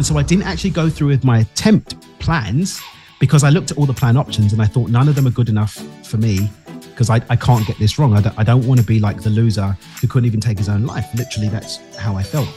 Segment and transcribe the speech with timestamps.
[0.00, 2.80] And so I didn't actually go through with my attempt plans
[3.18, 5.30] because I looked at all the plan options and I thought none of them are
[5.30, 5.74] good enough
[6.06, 6.48] for me
[6.88, 8.14] because I, I can't get this wrong.
[8.14, 10.70] I don't, I don't want to be like the loser who couldn't even take his
[10.70, 11.06] own life.
[11.14, 12.48] Literally, that's how I felt.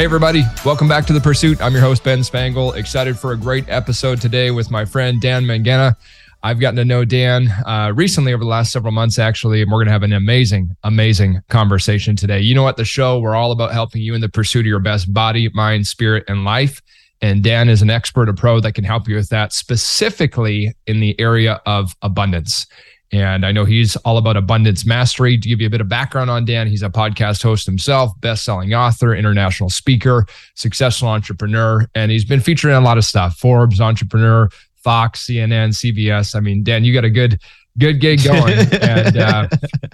[0.00, 0.44] Hey, everybody.
[0.64, 1.60] Welcome back to The Pursuit.
[1.60, 2.74] I'm your host, Ben Spangl.
[2.74, 5.94] Excited for a great episode today with my friend Dan Mangena.
[6.42, 9.76] I've gotten to know Dan uh, recently over the last several months, actually, and we're
[9.76, 12.40] going to have an amazing, amazing conversation today.
[12.40, 12.78] You know what?
[12.78, 15.86] The show, we're all about helping you in the pursuit of your best body, mind,
[15.86, 16.80] spirit, and life.
[17.20, 21.00] And Dan is an expert, a pro that can help you with that, specifically in
[21.00, 22.66] the area of abundance.
[23.12, 25.36] And I know he's all about abundance mastery.
[25.36, 28.72] To give you a bit of background on Dan, he's a podcast host himself, best-selling
[28.72, 33.80] author, international speaker, successful entrepreneur, and he's been featured in a lot of stuff: Forbes,
[33.80, 36.36] Entrepreneur, Fox, CNN, CBS.
[36.36, 37.40] I mean, Dan, you got a good
[37.78, 38.58] good gig going.
[38.80, 39.48] and uh,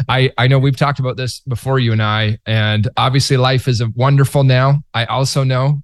[0.08, 3.82] I I know we've talked about this before, you and I, and obviously life is
[3.94, 4.82] wonderful now.
[4.92, 5.82] I also know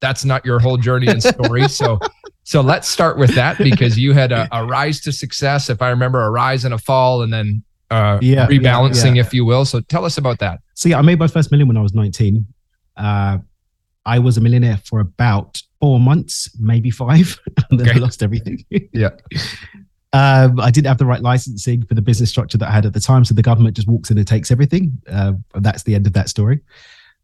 [0.00, 1.68] that's not your whole journey and story.
[1.68, 1.98] So
[2.50, 5.88] so let's start with that because you had a, a, rise to success, if I
[5.90, 9.20] remember, a rise and a fall, and then uh, yeah, rebalancing, yeah, yeah.
[9.20, 9.64] if you will.
[9.64, 10.58] So tell us about that.
[10.74, 12.44] So yeah, I made my first million when I was 19.
[12.96, 13.38] Uh,
[14.04, 17.38] I was a millionaire for about four months, maybe five,
[17.70, 17.98] and then okay.
[18.00, 18.64] I lost everything.
[18.92, 19.10] yeah.
[20.12, 22.94] Um, I didn't have the right licensing for the business structure that I had at
[22.94, 25.00] the time, so the government just walks in and takes everything.
[25.08, 26.62] Uh, that's the end of that story.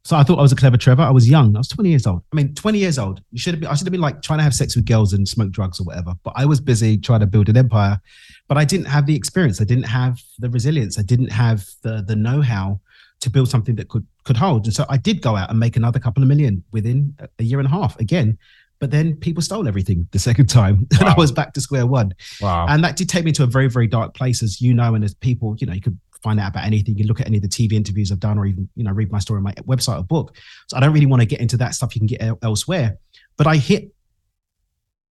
[0.07, 1.03] So I thought I was a clever Trevor.
[1.03, 1.57] I was young.
[1.57, 2.23] I was 20 years old.
[2.33, 3.21] I mean, 20 years old.
[3.33, 5.13] You should have been, I should have been like trying to have sex with girls
[5.13, 6.15] and smoke drugs or whatever.
[6.23, 8.01] But I was busy trying to build an empire.
[8.47, 9.61] But I didn't have the experience.
[9.61, 10.97] I didn't have the resilience.
[10.97, 12.79] I didn't have the the know-how
[13.19, 14.67] to build something that could could hold.
[14.67, 17.59] And so I did go out and make another couple of million within a year
[17.59, 18.39] and a half again.
[18.79, 20.87] But then people stole everything the second time.
[20.93, 20.99] Wow.
[21.01, 22.15] and I was back to square one.
[22.41, 22.67] Wow.
[22.69, 25.03] And that did take me to a very, very dark place, as you know, and
[25.03, 26.97] as people, you know, you could find out about anything.
[26.97, 29.11] You look at any of the TV interviews I've done, or even you know read
[29.11, 30.37] my story on my website or book.
[30.69, 32.99] So I don't really want to get into that stuff you can get elsewhere.
[33.37, 33.93] But I hit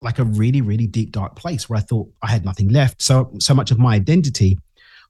[0.01, 3.01] like a really, really deep dark place where I thought I had nothing left.
[3.01, 4.57] So so much of my identity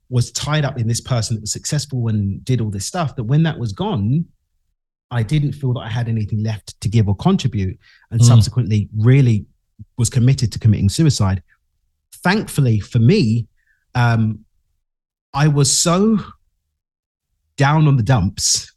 [0.09, 3.24] was tied up in this person that was successful and did all this stuff that
[3.24, 4.25] when that was gone,
[5.09, 7.78] I didn't feel that I had anything left to give or contribute,
[8.12, 8.24] and mm.
[8.24, 9.46] subsequently really
[9.97, 11.41] was committed to committing suicide.
[12.16, 13.47] Thankfully for me,
[13.96, 14.46] um,
[15.34, 16.19] I was so
[17.58, 18.72] down on the dumps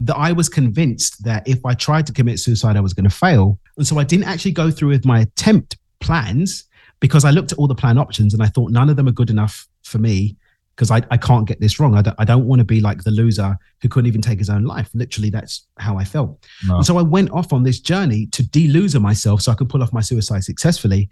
[0.00, 3.14] that I was convinced that if I tried to commit suicide, I was going to
[3.14, 3.58] fail.
[3.76, 6.64] And so I didn't actually go through with my attempt plans
[7.00, 9.12] because I looked at all the plan options and I thought none of them are
[9.12, 10.36] good enough for me
[10.74, 11.94] because I, I can't get this wrong.
[11.94, 14.48] I don't, I don't want to be like the loser who couldn't even take his
[14.48, 14.88] own life.
[14.94, 16.42] Literally, that's how I felt.
[16.66, 16.76] No.
[16.76, 19.82] And so I went off on this journey to de-loser myself so I could pull
[19.82, 21.10] off my suicide successfully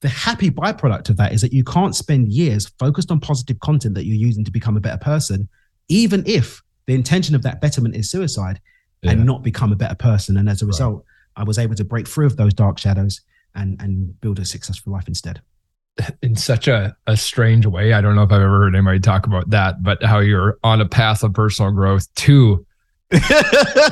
[0.00, 3.94] the happy byproduct of that is that you can't spend years focused on positive content
[3.94, 5.48] that you're using to become a better person,
[5.88, 8.60] even if the intention of that betterment is suicide
[9.02, 9.12] yeah.
[9.12, 10.36] and not become a better person.
[10.36, 11.42] And as a result, right.
[11.42, 13.20] I was able to break through of those dark shadows
[13.54, 15.40] and, and build a successful life instead.
[16.22, 17.94] In such a, a strange way.
[17.94, 20.80] I don't know if I've ever heard anybody talk about that, but how you're on
[20.80, 22.66] a path of personal growth to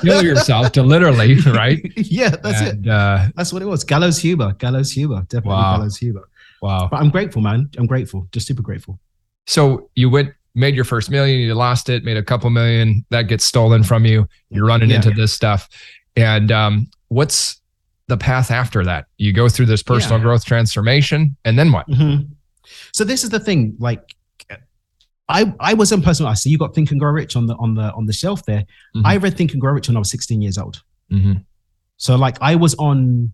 [0.02, 1.80] kill yourself to literally, right?
[1.96, 2.90] yeah, that's and, it.
[2.90, 3.84] Uh, that's what it was.
[3.84, 4.52] Gallows humor.
[4.54, 5.22] Gallows humor.
[5.22, 5.76] Definitely wow.
[5.76, 6.28] gallows humor.
[6.62, 6.88] Wow.
[6.90, 7.68] But I'm grateful, man.
[7.76, 8.26] I'm grateful.
[8.32, 8.98] Just super grateful.
[9.46, 13.22] So you went, made your first million, you lost it, made a couple million, that
[13.22, 14.28] gets stolen from you.
[14.50, 14.96] You're running yeah.
[14.96, 15.68] into this stuff.
[16.16, 17.60] And um, what's
[18.06, 19.06] the path after that?
[19.18, 20.24] You go through this personal yeah.
[20.24, 21.88] growth transformation, and then what?
[21.88, 22.32] Mm-hmm.
[22.92, 24.14] So this is the thing, like
[25.28, 26.30] I, I was in personal.
[26.30, 28.44] I see you got Think and Grow Rich on the on the on the shelf
[28.44, 28.60] there.
[28.96, 29.06] Mm-hmm.
[29.06, 30.82] I read Think and Grow Rich when I was 16 years old.
[31.10, 31.34] Mm-hmm.
[31.96, 33.32] So like I was on,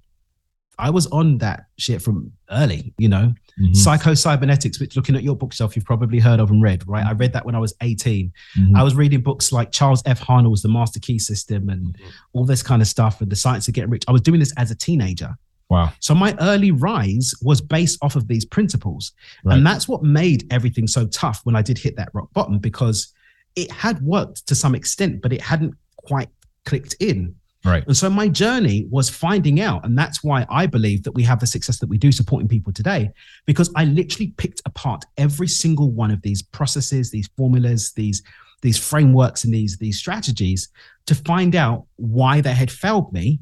[0.79, 2.95] I was on that shit from early.
[2.99, 3.75] You know, mm-hmm.
[3.75, 6.87] Psycho Cybernetics, which looking at your bookshelf, you've probably heard of and read.
[6.87, 8.33] Right, I read that when I was 18.
[8.57, 8.77] Mm-hmm.
[8.77, 10.21] I was reading books like Charles F.
[10.21, 12.09] Haanel's The Master Key System and mm-hmm.
[12.35, 14.05] all this kind of stuff and the science of getting rich.
[14.07, 15.37] I was doing this as a teenager.
[15.71, 15.93] Wow.
[16.01, 19.13] So my early rise was based off of these principles.
[19.45, 19.57] Right.
[19.57, 23.15] And that's what made everything so tough when I did hit that rock bottom because
[23.55, 26.29] it had worked to some extent, but it hadn't quite
[26.67, 27.37] clicked in.
[27.65, 27.87] Right.
[27.87, 29.85] And so my journey was finding out.
[29.85, 32.73] And that's why I believe that we have the success that we do supporting people
[32.73, 33.11] today,
[33.47, 38.23] because I literally picked apart every single one of these processes, these formulas, these
[38.63, 40.69] these frameworks and these these strategies
[41.07, 43.39] to find out why they had failed me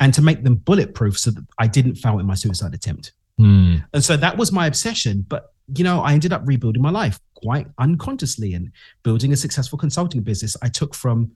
[0.00, 3.12] and to make them bulletproof so that I didn't fail in my suicide attempt.
[3.38, 3.84] Mm.
[3.92, 5.24] And so that was my obsession.
[5.28, 9.78] But, you know, I ended up rebuilding my life quite unconsciously and building a successful
[9.78, 10.56] consulting business.
[10.62, 11.30] I took from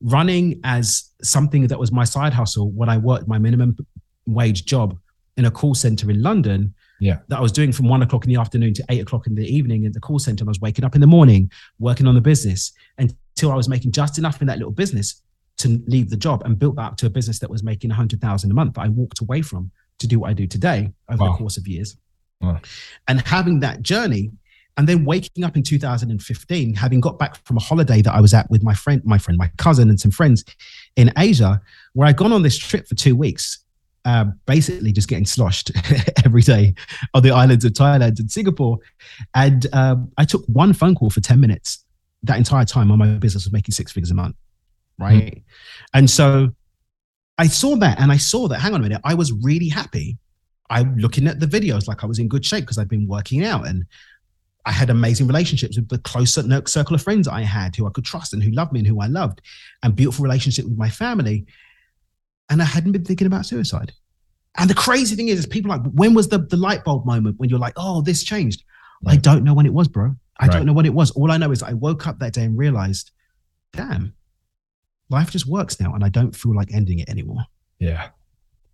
[0.00, 3.76] running as something that was my side hustle when I worked my minimum
[4.26, 4.98] wage job
[5.36, 6.74] in a call center in London.
[7.00, 7.18] Yeah.
[7.28, 9.46] That I was doing from one o'clock in the afternoon to eight o'clock in the
[9.46, 10.42] evening in the call center.
[10.42, 13.68] And I was waking up in the morning, working on the business until I was
[13.68, 15.22] making just enough in that little business
[15.58, 17.94] to leave the job and built that up to a business that was making a
[17.94, 20.92] hundred thousand a month that I walked away from to do what I do today
[21.10, 21.32] over wow.
[21.32, 21.96] the course of years.
[22.40, 22.60] Wow.
[23.08, 24.30] And having that journey
[24.76, 28.32] and then waking up in 2015, having got back from a holiday that I was
[28.32, 30.44] at with my friend, my friend, my cousin, and some friends
[30.94, 31.60] in Asia,
[31.94, 33.58] where I'd gone on this trip for two weeks,
[34.04, 35.72] uh, basically just getting sloshed
[36.24, 36.74] every day
[37.12, 38.78] on the islands of Thailand and Singapore.
[39.34, 41.84] And um, I took one phone call for 10 minutes
[42.22, 44.36] that entire time on my business was making six figures a month.
[44.98, 45.22] Right.
[45.22, 45.38] Mm-hmm.
[45.94, 46.50] And so
[47.38, 50.18] I saw that and I saw that, hang on a minute, I was really happy.
[50.70, 53.44] I'm looking at the videos like I was in good shape because I'd been working
[53.44, 53.86] out and
[54.66, 58.04] I had amazing relationships with the close circle of friends I had who I could
[58.04, 59.40] trust and who loved me and who I loved,
[59.82, 61.46] and beautiful relationship with my family.
[62.50, 63.92] And I hadn't been thinking about suicide.
[64.58, 67.38] And the crazy thing is, is people like, when was the, the light bulb moment
[67.38, 68.62] when you're like, oh, this changed?
[69.02, 69.14] Right.
[69.14, 70.14] I don't know when it was, bro.
[70.38, 70.52] I right.
[70.52, 71.12] don't know when it was.
[71.12, 73.12] All I know is I woke up that day and realized,
[73.72, 74.14] damn,
[75.10, 77.44] life just works now, and I don't feel like ending it anymore.
[77.78, 78.08] Yeah,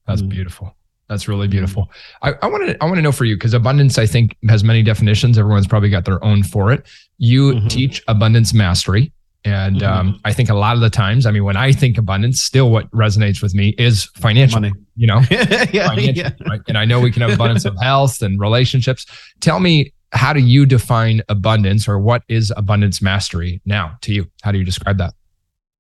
[0.07, 0.29] that's mm.
[0.29, 0.75] beautiful.
[1.09, 1.91] That's really beautiful.
[2.23, 4.65] I, I want to I want to know for you because abundance I think has
[4.65, 5.37] many definitions.
[5.37, 6.87] Everyone's probably got their own for it.
[7.19, 7.69] You mm-hmm.
[7.69, 9.13] teach abundance mastery,
[9.45, 9.87] and mm-hmm.
[9.87, 12.71] um, I think a lot of the times, I mean, when I think abundance, still
[12.71, 14.61] what resonates with me is financial.
[14.61, 14.73] Money.
[14.97, 16.31] You know, yeah, yeah.
[16.49, 16.61] Right?
[16.69, 19.05] And I know we can have abundance of health and relationships.
[19.41, 24.31] Tell me, how do you define abundance, or what is abundance mastery now to you?
[24.43, 25.13] How do you describe that?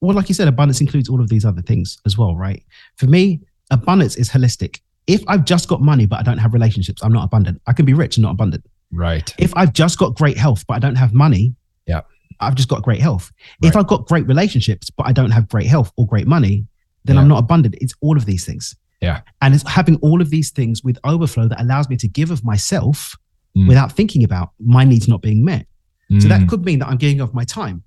[0.04, 2.62] Well, like you said, abundance includes all of these other things as well, right?
[2.96, 3.40] For me,
[3.70, 7.24] abundance is holistic if I've just got money but I don't have relationships, I'm not
[7.24, 7.60] abundant.
[7.66, 8.64] I can be rich and not abundant.
[8.92, 9.34] Right.
[9.38, 11.54] If I've just got great health but I don't have money,
[11.86, 12.02] yeah,
[12.40, 13.32] I've just got great health.
[13.62, 13.68] Right.
[13.68, 16.66] If I've got great relationships but I don't have great health or great money,
[17.04, 17.22] then yeah.
[17.22, 17.76] I'm not abundant.
[17.80, 18.74] It's all of these things.
[19.00, 19.20] Yeah.
[19.42, 22.44] And it's having all of these things with overflow that allows me to give of
[22.44, 23.16] myself
[23.56, 23.68] mm.
[23.68, 25.66] without thinking about my needs not being met.
[26.10, 26.22] Mm.
[26.22, 26.48] So that mm.
[26.48, 27.82] could mean that I'm giving of my time.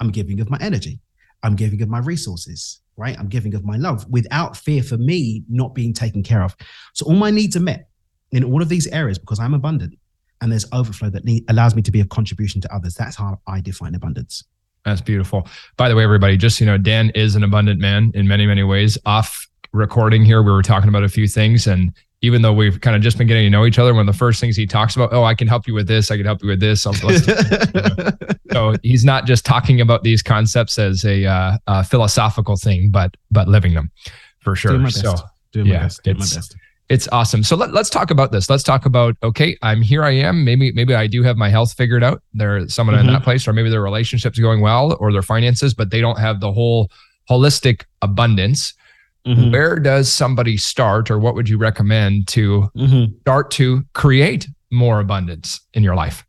[0.00, 1.00] I'm giving of my energy.
[1.46, 3.18] I'm giving of my resources right?
[3.18, 6.56] I'm giving of my love without fear for me not being taken care of.
[6.94, 7.88] So all my needs are met
[8.32, 9.98] in all of these areas because I'm abundant
[10.40, 12.94] and there's overflow that need, allows me to be a contribution to others.
[12.94, 14.44] That's how I define abundance.
[14.84, 15.48] That's beautiful.
[15.76, 18.62] By the way, everybody, just you know, Dan is an abundant man in many, many
[18.62, 18.96] ways.
[19.04, 21.92] Off recording here, we were talking about a few things, and
[22.26, 24.18] even though we've kind of just been getting to know each other, one of the
[24.18, 26.42] first things he talks about, oh, I can help you with this, I can help
[26.42, 26.82] you with this.
[28.52, 33.16] so he's not just talking about these concepts as a, uh, a, philosophical thing, but
[33.30, 33.92] but living them
[34.40, 34.72] for sure.
[34.72, 35.02] Doing my best.
[35.02, 35.14] So
[35.52, 36.00] Doing yeah, best.
[36.04, 36.56] It's, my best.
[36.88, 37.44] It's awesome.
[37.44, 38.50] So let, let's talk about this.
[38.50, 40.02] Let's talk about okay, I'm here.
[40.02, 40.44] I am.
[40.44, 42.22] Maybe maybe I do have my health figured out.
[42.34, 43.08] There's someone mm-hmm.
[43.08, 46.18] in that place, or maybe their relationships going well, or their finances, but they don't
[46.18, 46.90] have the whole
[47.30, 48.74] holistic abundance
[49.26, 49.50] Mm-hmm.
[49.50, 53.18] Where does somebody start, or what would you recommend to mm-hmm.
[53.20, 56.24] start to create more abundance in your life?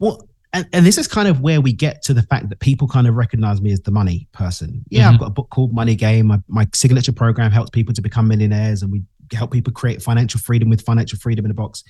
[0.00, 2.86] Well, and, and, this is kind of where we get to the fact that people
[2.86, 4.84] kind of recognize me as the money person.
[4.88, 5.14] Yeah, mm-hmm.
[5.14, 6.26] I've got a book called Money Game.
[6.26, 9.02] My, my signature program helps people to become millionaires, and we
[9.32, 11.82] help people create financial freedom with financial freedom in a box.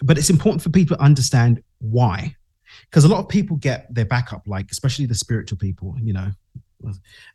[0.00, 2.36] But it's important for people to understand why,
[2.90, 5.96] because a lot of people get their backup, like especially the spiritual people.
[6.02, 6.30] You know,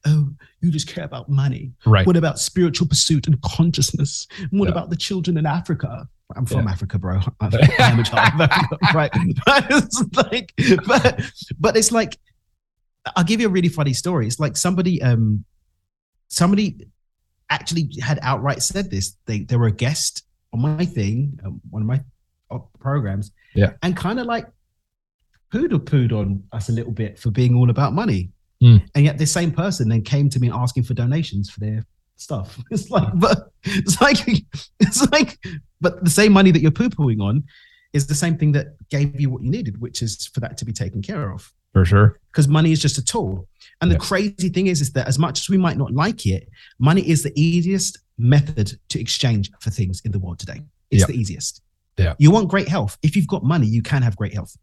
[0.06, 0.30] oh,
[0.62, 1.72] you just care about money.
[1.86, 2.06] Right.
[2.06, 4.28] What about spiritual pursuit and consciousness?
[4.52, 4.72] what yeah.
[4.72, 6.08] about the children in Africa?
[6.36, 6.72] I'm from yeah.
[6.72, 7.20] Africa, bro.
[7.42, 9.12] I'm a child of Africa, right?
[9.46, 10.54] But it's like,
[10.88, 12.18] but, but it's like,
[13.16, 14.28] I'll give you a really funny story.
[14.28, 15.44] It's like somebody, um,
[16.30, 16.88] somebody
[17.50, 19.18] actually had outright said this.
[19.26, 22.02] They they were a guest on my thing, um, one of my
[22.50, 24.48] uh, programs, yeah, and kind of like
[25.52, 28.32] poodle pooed on us a little bit for being all about money.
[28.62, 28.88] Mm.
[28.96, 32.58] And yet this same person then came to me asking for donations for their stuff.
[32.72, 34.20] It's like, but it's like,
[34.80, 35.38] it's like,
[35.80, 37.44] but the same money that you're poo-pooing on
[37.94, 40.66] is the same thing that gave you what you needed, which is for that to
[40.66, 41.52] be taken care of.
[41.74, 42.20] For sure.
[42.32, 43.48] Because money is just a tool.
[43.82, 43.98] And yeah.
[43.98, 46.48] the crazy thing is, is that as much as we might not like it,
[46.80, 50.62] money is the easiest method to exchange for things in the world today.
[50.92, 51.08] It's yep.
[51.08, 51.62] the easiest.
[51.98, 52.14] Yeah.
[52.18, 52.98] You want great health.
[53.02, 54.56] If you've got money, you can have great health.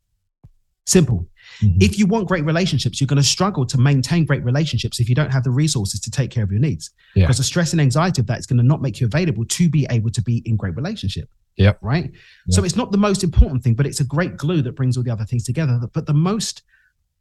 [0.88, 1.28] Simple.
[1.61, 1.83] Mm-hmm.
[1.83, 5.14] If you want great relationships, you're going to struggle to maintain great relationships if you
[5.14, 6.90] don't have the resources to take care of your needs.
[7.14, 7.25] Yeah.
[7.25, 9.68] Because the stress and anxiety of that is going to not make you available to
[9.68, 11.28] be able to be in great relationship.
[11.57, 11.78] Yep.
[11.83, 12.04] Right.
[12.04, 12.12] Yep.
[12.49, 15.02] So it's not the most important thing, but it's a great glue that brings all
[15.02, 15.78] the other things together.
[15.92, 16.62] But the most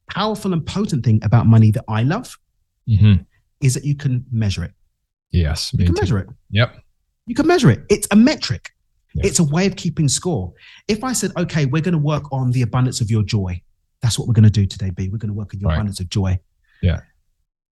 [0.10, 2.38] powerful and potent thing about money that I love
[2.88, 3.24] mm-hmm.
[3.62, 4.72] is that you can measure it.
[5.32, 5.74] Yes.
[5.74, 6.02] You can too.
[6.02, 6.28] measure it.
[6.52, 6.78] Yep.
[7.26, 7.82] You can measure it.
[7.90, 8.70] It's a metric.
[9.16, 9.26] Yep.
[9.26, 10.54] It's a way of keeping score.
[10.88, 13.62] If I said, okay, we're going to work on the abundance of your joy,
[14.02, 15.10] that's what we're going to do today, B.
[15.10, 15.76] We're going to work on your right.
[15.76, 16.40] abundance of joy.
[16.82, 17.00] Yeah.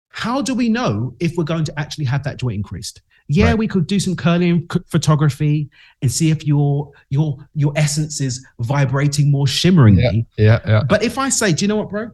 [0.10, 3.02] How do we know if we're going to actually have that joy increased?
[3.28, 3.58] Yeah, Right.
[3.58, 5.70] we could do some Kirlian photography
[6.02, 10.26] and see if your your your essence is vibrating more shimmeringly.
[10.38, 10.84] Yeah, yeah.
[10.88, 12.10] But if I say, do you know what, bro?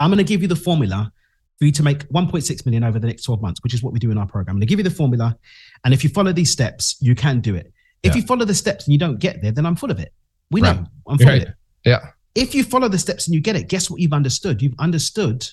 [0.00, 1.12] I'm going to give you the formula
[1.58, 3.98] for you to make 1.6 million over the next 12 months, which is what we
[3.98, 4.54] do in our program.
[4.54, 5.36] I'm going to give you the formula.
[5.84, 7.72] And if you follow these steps, you can do it.
[8.02, 8.20] If Yeah.
[8.20, 10.12] you follow the steps and you don't get there, then I'm full of it.
[10.50, 10.76] We Right.
[10.76, 11.42] know I'm full Right.
[11.42, 11.54] of it.
[11.84, 12.10] Yeah.
[12.34, 14.62] If you follow the steps and you get it, guess what you've understood?
[14.62, 15.48] You've understood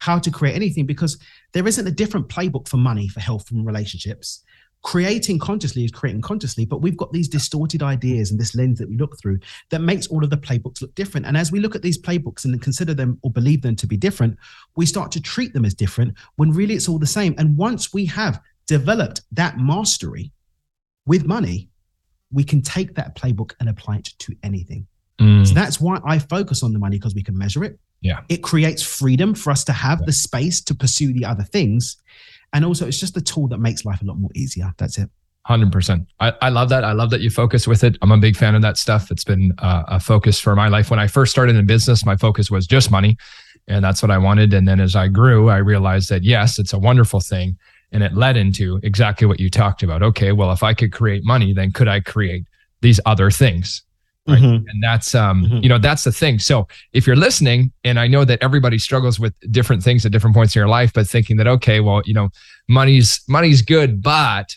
[0.00, 1.18] how to create anything because
[1.52, 4.44] there isn't a different playbook for money, for health, and relationships.
[4.82, 8.88] Creating consciously is creating consciously, but we've got these distorted ideas and this lens that
[8.88, 9.40] we look through
[9.70, 11.26] that makes all of the playbooks look different.
[11.26, 13.96] And as we look at these playbooks and consider them or believe them to be
[13.96, 14.36] different,
[14.76, 17.34] we start to treat them as different when really it's all the same.
[17.38, 20.30] And once we have developed that mastery
[21.06, 21.70] with money,
[22.30, 24.86] we can take that playbook and apply it to anything.
[25.20, 27.78] Mm, So that's why I focus on the money because we can measure it.
[28.00, 28.20] Yeah.
[28.28, 30.06] It creates freedom for us to have Yeah.
[30.06, 31.96] the space to pursue the other things.
[32.52, 34.72] And also, it's just a tool that makes life a lot more easier.
[34.78, 35.10] That's it.
[35.44, 36.06] Hundred percent.
[36.20, 36.84] I, I love that.
[36.84, 37.96] I love that you focus with it.
[38.02, 39.10] I'm a big fan of that stuff.
[39.10, 40.90] It's been uh, a focus for my life.
[40.90, 43.16] When I first started in business, my focus was just money,
[43.66, 44.52] and that's what I wanted.
[44.52, 47.56] And then as I grew, I realized that yes, it's a wonderful thing,
[47.92, 50.02] and it led into exactly what you talked about.
[50.02, 52.44] Okay, well, if I could create money, then could I create
[52.80, 53.82] these other things?
[54.26, 54.42] Right.
[54.42, 55.62] And that's um, Mhm.
[55.62, 56.38] you know, that's the thing.
[56.38, 60.36] So if you're listening, and I know that everybody struggles with different things at different
[60.36, 62.28] points in your life, but thinking that okay, well, you know,
[62.68, 64.54] money's money's good, but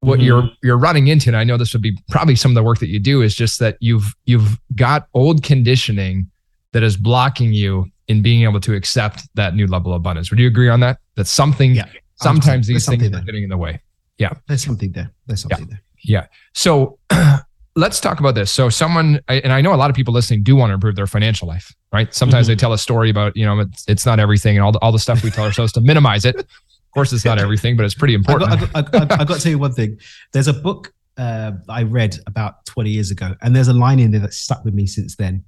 [0.00, 0.24] what Mhm.
[0.24, 2.80] you're you're running into, and I know this would be probably some of the work
[2.80, 6.28] that you do, is just that you've you've got old conditioning
[6.72, 10.30] that is blocking you in being able to accept that new level of abundance.
[10.30, 10.98] Would you agree on that?
[11.14, 13.80] That something Yeah, sometimes these things are getting in the way.
[14.18, 14.32] Yeah.
[14.48, 15.10] There's something there.
[15.26, 15.82] There's something there.
[16.02, 16.26] Yeah.
[16.54, 16.98] So
[17.76, 18.50] let's talk about this.
[18.50, 21.06] So someone, and I know a lot of people listening do want to improve their
[21.06, 22.12] financial life, right?
[22.14, 22.58] Sometimes they Mhm.
[22.58, 24.98] tell a story about, you know, it's, it's not everything and all the, all the
[24.98, 26.36] stuff we tell ourselves to minimize it.
[26.36, 26.46] Of
[26.94, 28.50] course, it's not everything, but it's pretty important.
[28.50, 29.98] got, I, got, I, got, I got to tell you one thing.
[30.32, 34.10] There's a book uh, I read about 20 years ago, and there's a line in
[34.10, 35.44] there that stuck with me since then.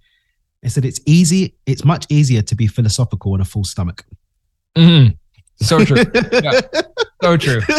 [0.63, 4.05] It said, It's easy, it's much easier to be philosophical on a full stomach.
[4.77, 5.17] Mhm.
[5.61, 6.05] So true.
[6.33, 6.61] yeah.
[7.23, 7.61] So true.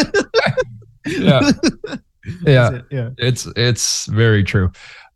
[1.06, 1.50] Yeah.
[2.44, 2.70] Yeah.
[2.74, 3.10] It, yeah.
[3.16, 4.70] It's, it's very true.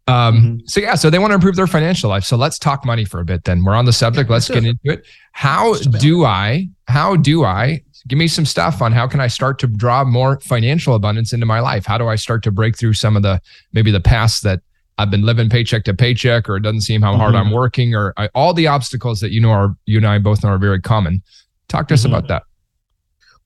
[0.09, 0.61] Um, Mhm.
[0.67, 2.25] So yeah, so they want to improve their financial life.
[2.25, 3.45] So let's talk money for a bit.
[3.45, 4.29] Then we're on the subject.
[4.31, 5.07] Yeah, let's get into it.
[5.33, 6.01] How Let's jump in.
[6.01, 6.69] do I?
[6.89, 7.83] How do I?
[8.09, 11.47] Give me some stuff on how can I start to draw more financial abundance into
[11.47, 11.85] my life?
[11.87, 13.41] How do I start to break through some of the
[13.75, 14.61] maybe the past that
[14.99, 17.41] I've been living paycheck to paycheck, or it doesn't seem how hard Mhm.
[17.41, 20.43] I'm working, or I, all the obstacles that you know are you and I both
[20.43, 21.23] know are very common.
[21.69, 22.07] Talk to us Mhm.
[22.09, 22.43] about that.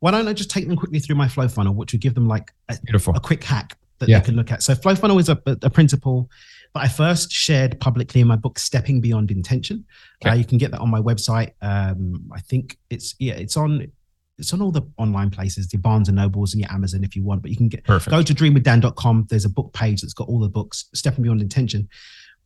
[0.01, 2.29] Why don't I just take them quickly through my flow funnel, which would give them
[2.29, 3.15] like a, Beautiful.
[3.17, 4.21] a quick hack that Yeah.
[4.21, 4.63] they can look at.
[4.63, 6.31] So flow funnel is a, a principle
[6.75, 9.85] that I first shared publicly in my book, Stepping Beyond Intention.
[10.23, 10.31] Okay.
[10.31, 11.53] Uh, you can get that on my website.
[11.63, 13.91] Um, I think it's yeah, it's on
[14.39, 17.25] it's on all the online places, the Barnes and Nobles and your Amazon if you
[17.25, 18.11] want, but you can get Perfect.
[18.13, 19.27] go to dreamwithdan.com.
[19.29, 21.89] There's a book page that's got all the books, Stepping Beyond Intention.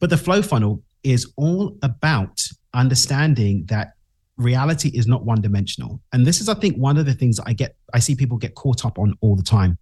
[0.00, 3.92] But the flow funnel is all about understanding that
[4.36, 6.00] reality is not one dimensional.
[6.12, 8.54] And this is, I think, one of the things I get, I see people get
[8.54, 9.78] caught up on all the time.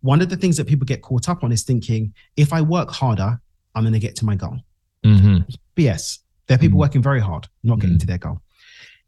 [0.00, 2.90] One of the things that people get caught up on is thinking, if I work
[2.90, 3.40] harder,
[3.74, 4.58] I'm going to get to my goal.
[5.04, 5.38] Mm-hmm.
[5.76, 6.18] BS.
[6.48, 6.80] There are people Mhm.
[6.80, 8.40] working very hard, not getting to their goal.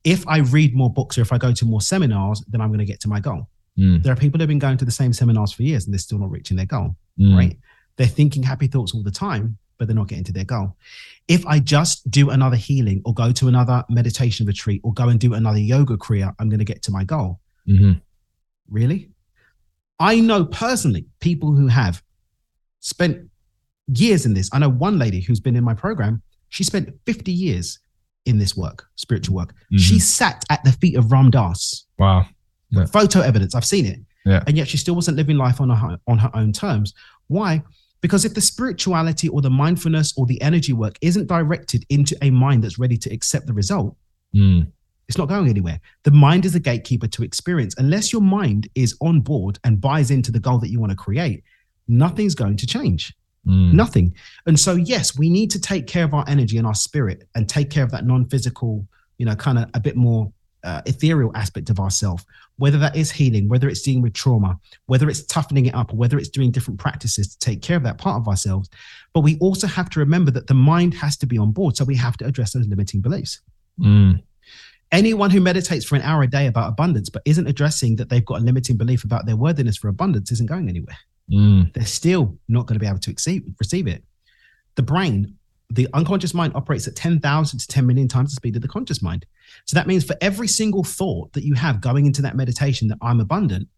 [0.04, 2.78] If I read more books or if I go to more seminars, then I'm going
[2.78, 3.48] to get to my goal.
[3.78, 5.92] Mm, There are people who have been going to the same seminars for years and
[5.92, 7.58] they're still not reaching their goal mm, right?
[7.96, 10.76] They're thinking happy thoughts all the time, but they're not getting to their goal.
[11.28, 15.18] If I just do another healing or go to another meditation retreat or go and
[15.18, 17.40] do another yoga kriya, I'm going to get to my goal.
[17.68, 18.00] mhm.
[18.68, 19.10] Really?
[20.00, 22.02] I know personally people who have
[22.80, 23.28] spent
[23.86, 24.50] years in this.
[24.52, 27.78] I know one lady who's been in my program, she spent 50 years
[28.26, 29.54] in this work, spiritual work.
[29.76, 32.26] She sat at the feet of Ram Dass Wow.
[32.70, 32.86] Yeah.
[32.86, 33.54] photo evidence.
[33.54, 34.00] I've seen it.
[34.24, 34.42] Yeah.
[34.46, 36.94] And yet she still wasn't living life on her on her own terms.
[37.28, 37.62] Why?
[38.04, 42.28] Because if the spirituality or the mindfulness or the energy work isn't directed into a
[42.28, 43.96] mind that's ready to accept the result,
[44.36, 44.66] Mm,
[45.08, 45.80] it's not going anywhere.
[46.02, 47.74] The mind is a gatekeeper to experience.
[47.78, 50.96] Unless your mind is on board and buys into the goal that you want to
[50.96, 51.42] create,
[51.88, 53.14] nothing's going to change.
[53.46, 54.14] mm, Nothing.
[54.46, 57.48] And so, yes, we need to take care of our energy and our spirit and
[57.48, 58.86] take care of that non physical,
[59.18, 60.30] you know, kind of a bit more
[60.64, 62.24] uh, ethereal aspect of ourself,
[62.56, 65.96] whether that is healing, whether it's dealing with trauma, whether it's toughening it up, or
[65.96, 68.68] whether it's doing different practices to take care of that part of ourselves.
[69.12, 71.76] But we also have to remember that the mind has to be on board.
[71.76, 73.40] So we have to address those limiting beliefs.
[73.78, 74.22] mm,
[74.92, 78.24] Anyone who meditates for an hour a day about abundance, but isn't addressing that they've
[78.24, 80.96] got a limiting belief about their worthiness for abundance, isn't going anywhere
[81.30, 84.02] mm, they're still not going to be able to receive, receive it.
[84.76, 85.36] The brain,
[85.70, 89.02] the unconscious mind operates at 10,000 to 10 million times the speed of the conscious
[89.02, 89.26] mind.
[89.64, 92.98] So that means for every single thought that you have going into that meditation that
[93.02, 93.68] I'm abundant,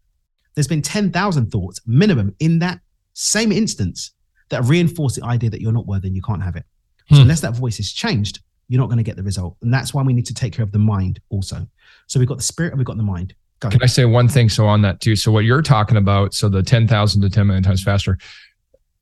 [0.53, 2.79] there's been 10,000 thoughts minimum in that
[3.13, 4.11] same instance
[4.49, 6.65] that reinforce the idea that you're not worthy and you can't have it.
[7.09, 7.21] So Hmm.
[7.23, 9.55] unless that voice is changed, you're not going to get the result.
[9.61, 11.65] And that's why we need to take care of the mind also.
[12.07, 13.33] So we've got the spirit and we've got the mind.
[13.59, 13.69] Go.
[13.69, 14.49] Can I say one thing?
[14.49, 15.15] So on that too.
[15.15, 18.17] So what you're talking about, so the 10,000 to 10 million times faster,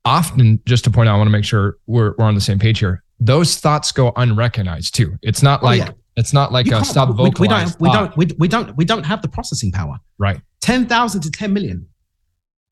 [0.06, 2.58] often just to point out, I want to make sure we're, we're on the same
[2.58, 3.02] page here.
[3.20, 5.16] Those thoughts go unrecognized too.
[5.22, 5.90] It's not Oh, like, yeah.
[6.16, 7.94] it's not like You a sub we, we don't, we thought.
[7.94, 9.96] don't, we, we don't, we don't have the processing power.
[10.18, 10.40] Right.
[10.60, 11.86] 10,000 to 10 million.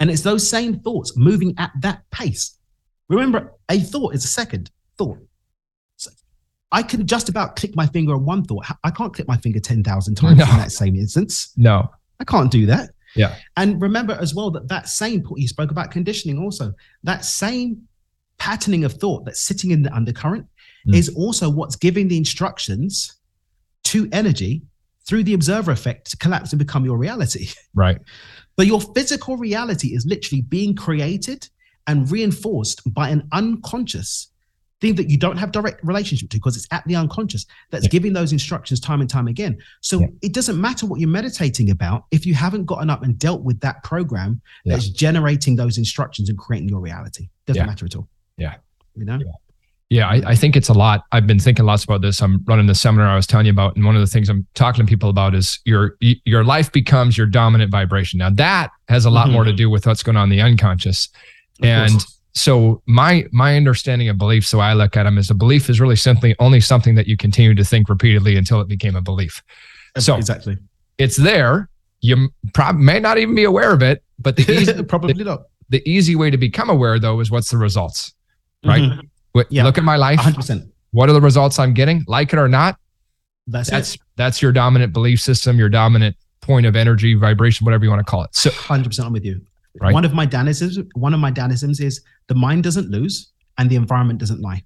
[0.00, 2.58] And it's those same thoughts moving at that pace.
[3.08, 5.18] Remember, a thought is a second thought.
[5.96, 6.10] So
[6.72, 8.64] I can just about click my finger on one thought.
[8.82, 10.44] I can't click my finger 10,000 times No.
[10.44, 11.52] in that same instance.
[11.56, 11.90] No.
[12.20, 12.90] I can't do that.
[13.16, 13.36] Yeah.
[13.56, 16.72] And remember as well that that same, you spoke about conditioning also,
[17.04, 17.82] that same
[18.38, 20.46] patterning of thought that's sitting in the undercurrent
[20.86, 20.94] Mm.
[20.96, 23.16] is also what's giving the instructions
[23.84, 24.62] to energy
[25.06, 27.48] through the observer effect to collapse and become your reality.
[27.74, 27.98] Right.
[28.56, 31.48] But your physical reality is literally being created
[31.86, 34.30] and reinforced by an unconscious
[34.84, 37.88] thing that you don't have direct relationship to because it's at the unconscious that's Yeah.
[37.90, 39.56] giving those instructions time and time again.
[39.80, 40.06] So Yeah.
[40.20, 43.60] it doesn't matter what you're meditating about if you haven't gotten up and dealt with
[43.60, 44.74] that program Yeah.
[44.74, 47.28] that's generating those instructions and creating your reality.
[47.46, 48.08] Doesn't matter at all.
[48.36, 48.56] Yeah.
[48.94, 49.18] You know?
[49.88, 50.06] Yeah.
[50.08, 51.04] I, I think it's a lot.
[51.12, 52.20] I've been thinking lots about this.
[52.20, 54.46] I'm running the seminar I was telling you about, and one of the things I'm
[54.54, 58.18] talking to people about is your your life becomes your dominant vibration.
[58.18, 59.32] Now that has a lot Mhm.
[59.32, 61.08] more to do with what's going on in the unconscious.
[61.60, 62.18] Of and course.
[62.34, 65.80] So my my understanding of beliefs, so I look at them as a belief is
[65.80, 69.42] really simply only something that you continue to think repeatedly until it became a belief.
[69.98, 70.56] So exactly.
[70.98, 71.68] it's there.
[72.00, 75.44] You probably may not even be aware of it, but the easy, Probably not.
[75.68, 78.12] the easy way to become aware though is what's the results.
[78.64, 78.82] Right.
[78.82, 79.00] Mhm.
[79.36, 79.62] Wh- Yeah.
[79.64, 80.18] Look at my life.
[80.20, 80.68] 100%.
[80.90, 82.04] What are the results I'm getting?
[82.08, 82.78] Like it or not,
[83.46, 84.00] That's, that's it.
[84.16, 88.10] that's your dominant belief system, your dominant point of energy, vibration, whatever you want to
[88.10, 88.34] call it.
[88.34, 89.40] So 100% I'm with you.
[89.80, 89.92] Right.
[89.92, 93.76] One of my danisms, one of my danisms is the mind doesn't lose and the
[93.76, 94.64] environment doesn't lie.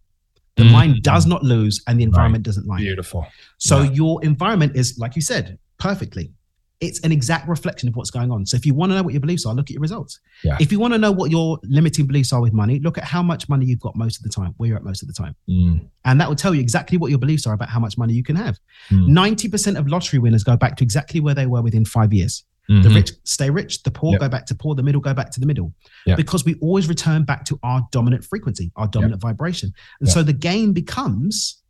[0.56, 0.72] The Mm.
[0.72, 2.78] mind does not lose and the environment doesn't lie.
[2.78, 3.26] beautiful.
[3.58, 3.90] So Yeah.
[3.92, 6.32] your environment is, like you said, perfectly.
[6.80, 8.46] It's an exact reflection of what's going on.
[8.46, 10.20] So if you want to know what your beliefs are, look at your results.
[10.44, 10.56] Yeah.
[10.60, 13.20] If you want to know what your limiting beliefs are with money, look at how
[13.20, 15.34] much money you've got most of the time, where you're at most of the time.
[15.48, 15.86] Mm.
[16.04, 18.22] And that will tell you exactly what your beliefs are about how much money you
[18.22, 18.58] can have.
[18.90, 19.12] Hmm.
[19.12, 22.44] 90% of lottery winners go back to exactly where they were within five years.
[22.68, 22.94] The Mhm.
[22.96, 24.20] rich stay rich, the poor Yep.
[24.20, 25.72] go back to poor, the middle go back to the middle.
[26.06, 26.18] Yep.
[26.18, 29.72] Because we always return back to our dominant frequency, our dominant vibration.
[30.00, 30.14] And Yep.
[30.14, 31.62] so the game becomes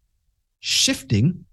[0.60, 1.44] shifting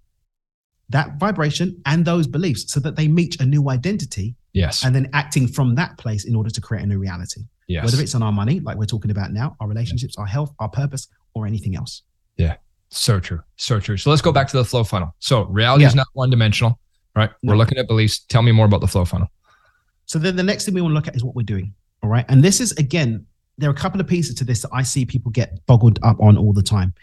[0.90, 4.84] that vibration and those beliefs so that they meet a new identity Yes.
[4.84, 7.42] and then acting from that place in order to create a new reality.
[7.68, 7.84] yes.
[7.84, 10.70] Whether it's on our money, like we're talking about now, our relationships, our health, our
[10.70, 12.04] purpose, or anything else.
[12.38, 12.56] Yeah.
[12.90, 13.42] So true.
[13.58, 13.98] So true.
[13.98, 15.16] So let's go back to the flow funnel.
[15.20, 16.80] So reality is not one dimensional,
[17.16, 17.32] right?
[17.44, 18.20] We're looking at beliefs.
[18.30, 19.28] Tell me more about the flow funnel.
[20.16, 21.74] So then the next thing we want to look at is what we're doing.
[22.02, 22.24] All right.
[22.30, 23.26] And this is again,
[23.58, 26.16] there are a couple of pieces to this that I see people get boggled up
[26.22, 26.94] on all the time.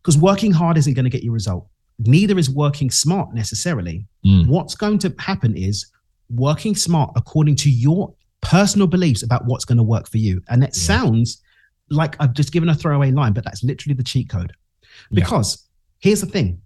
[0.00, 1.66] Because working hard isn't going to get you a result.
[1.98, 4.06] Neither is working smart necessarily.
[4.24, 4.46] Mm.
[4.46, 5.92] What's going to happen is
[6.30, 10.40] working smart according to your personal beliefs about what's going to work for you.
[10.48, 10.80] And it Yeah.
[10.82, 11.42] sounds
[11.90, 14.54] like I've just given a throwaway line, but that's literally the cheat code.
[15.10, 15.16] Yeah.
[15.24, 16.62] Because here's the thing,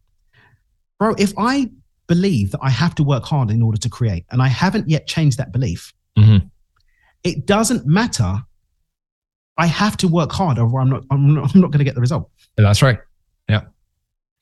[1.01, 1.69] bro, if I
[2.07, 5.07] believe that I have to work hard in order to create, and I haven't yet
[5.07, 6.51] changed that belief, Mhm.
[7.23, 8.43] it doesn't matter.
[9.57, 11.05] I have to work hard, or I'm not.
[11.11, 12.31] I'm not, I'm not going to get the result.
[12.57, 12.99] That's right.
[13.49, 13.62] Yeah.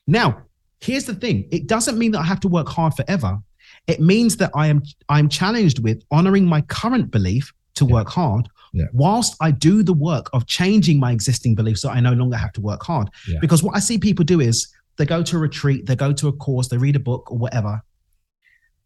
[0.07, 0.41] Now,
[0.81, 3.39] here's the thing: it doesn't mean that I have to work hard forever.
[3.87, 7.93] It means that I am I'm challenged with honoring my current belief to Yeah.
[7.93, 8.85] work hard, Yeah.
[8.93, 12.53] whilst I do the work of changing my existing beliefs so I no longer have
[12.53, 13.09] to work hard.
[13.41, 16.27] Because what I see people do is they go to a retreat, they go to
[16.27, 17.81] a course, they read a book or whatever,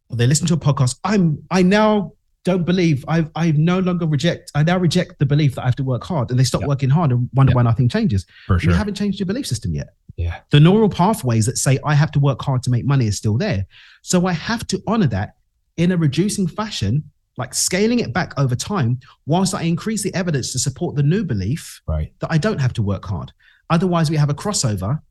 [0.10, 0.98] or they listen to a podcast.
[1.04, 2.13] I'm I now
[2.46, 5.76] don't believe I I no longer reject I now reject the belief that I have
[5.78, 6.67] to work hard, and they stop Yeah.
[6.67, 7.56] working hard and wonder Yeah.
[7.58, 8.26] why nothing changes.
[8.46, 8.72] For sure.
[8.72, 10.39] You haven't changed your belief system yet yeah.
[10.52, 13.38] the neural pathways that say I have to work hard to make money is still
[13.38, 13.65] there.
[14.02, 15.36] So I have to honor that
[15.76, 17.04] in a reducing fashion,
[17.38, 21.24] like scaling it back over time, whilst I increase the evidence to support the new
[21.24, 22.12] belief Right.
[22.22, 23.32] that I don't have to work hard.
[23.70, 25.02] Otherwise, we have a crossover.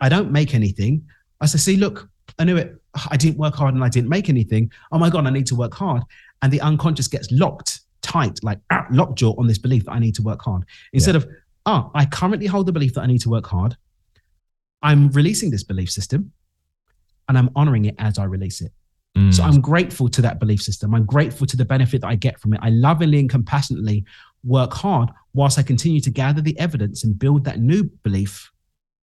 [0.00, 1.06] I don't make anything.
[1.40, 2.74] I say, see, look, I knew it.
[3.10, 4.70] I didn't work hard and I didn't make anything.
[4.92, 6.02] Oh my God, I need to work hard.
[6.42, 10.14] And the unconscious gets locked tight, like ah, lockjaw on this belief that I need
[10.16, 10.64] to work hard.
[10.92, 11.26] Instead of,
[11.66, 13.76] oh, I currently hold the belief that I need to work hard.
[14.82, 16.32] I'm releasing this belief system
[17.28, 18.72] and I'm honoring it as I release it.
[19.16, 19.32] Mm.
[19.32, 20.94] So I'm grateful to that belief system.
[20.94, 22.60] I'm grateful to the benefit that I get from it.
[22.62, 24.04] I lovingly and compassionately
[24.44, 28.50] work hard whilst I continue to gather the evidence and build that new belief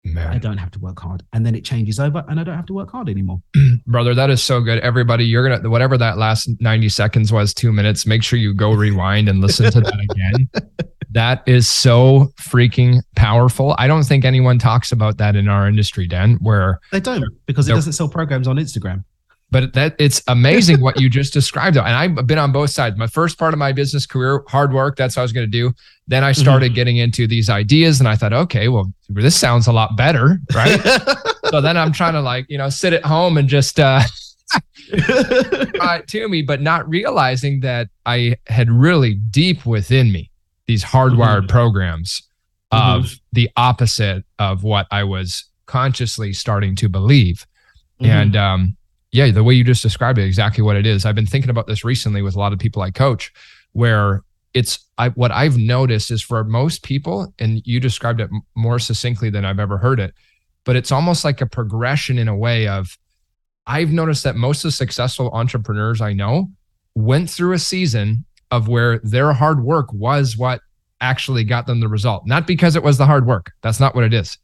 [0.04, 0.26] Man.
[0.28, 1.22] I don't have to work hard.
[1.32, 3.40] And then it changes over and I don't have to work hard anymore.
[3.86, 4.80] Brother, that is so good.
[4.80, 8.52] Everybody, you're going to, whatever that last 90 seconds was, two minutes, make sure you
[8.52, 10.48] go rewind and listen to that again.
[11.12, 13.74] That is so freaking powerful.
[13.76, 17.68] I don't think anyone talks about that in our industry, Dan, where they don't because
[17.68, 19.04] it doesn't sell programs on Instagram
[19.52, 21.84] but that it's amazing what you just described Though.
[21.84, 24.96] and i've been on both sides my first part of my business career hard work
[24.96, 25.72] that's what i was going to do
[26.08, 26.74] then i started mm-hmm.
[26.74, 30.80] getting into these ideas and i thought okay well this sounds a lot better right
[31.50, 34.00] so then i'm trying to like you know sit at home and just uh
[36.06, 40.30] to me but not realizing that i had really deep within me
[40.66, 41.46] these hardwired mm-hmm.
[41.46, 42.28] programs
[42.72, 43.14] of mm-hmm.
[43.32, 47.46] the opposite of what i was consciously starting to believe
[48.00, 48.10] mm-hmm.
[48.10, 48.76] and um
[49.12, 51.05] yeah, the way you just described it, exactly what it is.
[51.05, 53.33] I've been thinking about this recently with a lot of people I coach,
[53.72, 58.79] where it's I, what I've noticed is for most people, and you described it more
[58.79, 60.14] succinctly than I've ever heard it,
[60.64, 62.98] but it's almost like a progression in a way of
[63.66, 66.51] I've noticed that most of the successful entrepreneurs I know
[66.94, 70.61] went through a season of where their hard work was what
[71.01, 72.27] actually got them the result.
[72.27, 73.53] Not because it was the hard work.
[73.62, 74.37] That's not what it is.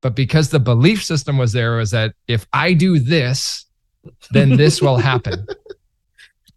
[0.00, 3.66] But because the belief system was there was that if I do this,
[4.30, 5.46] then this will happen.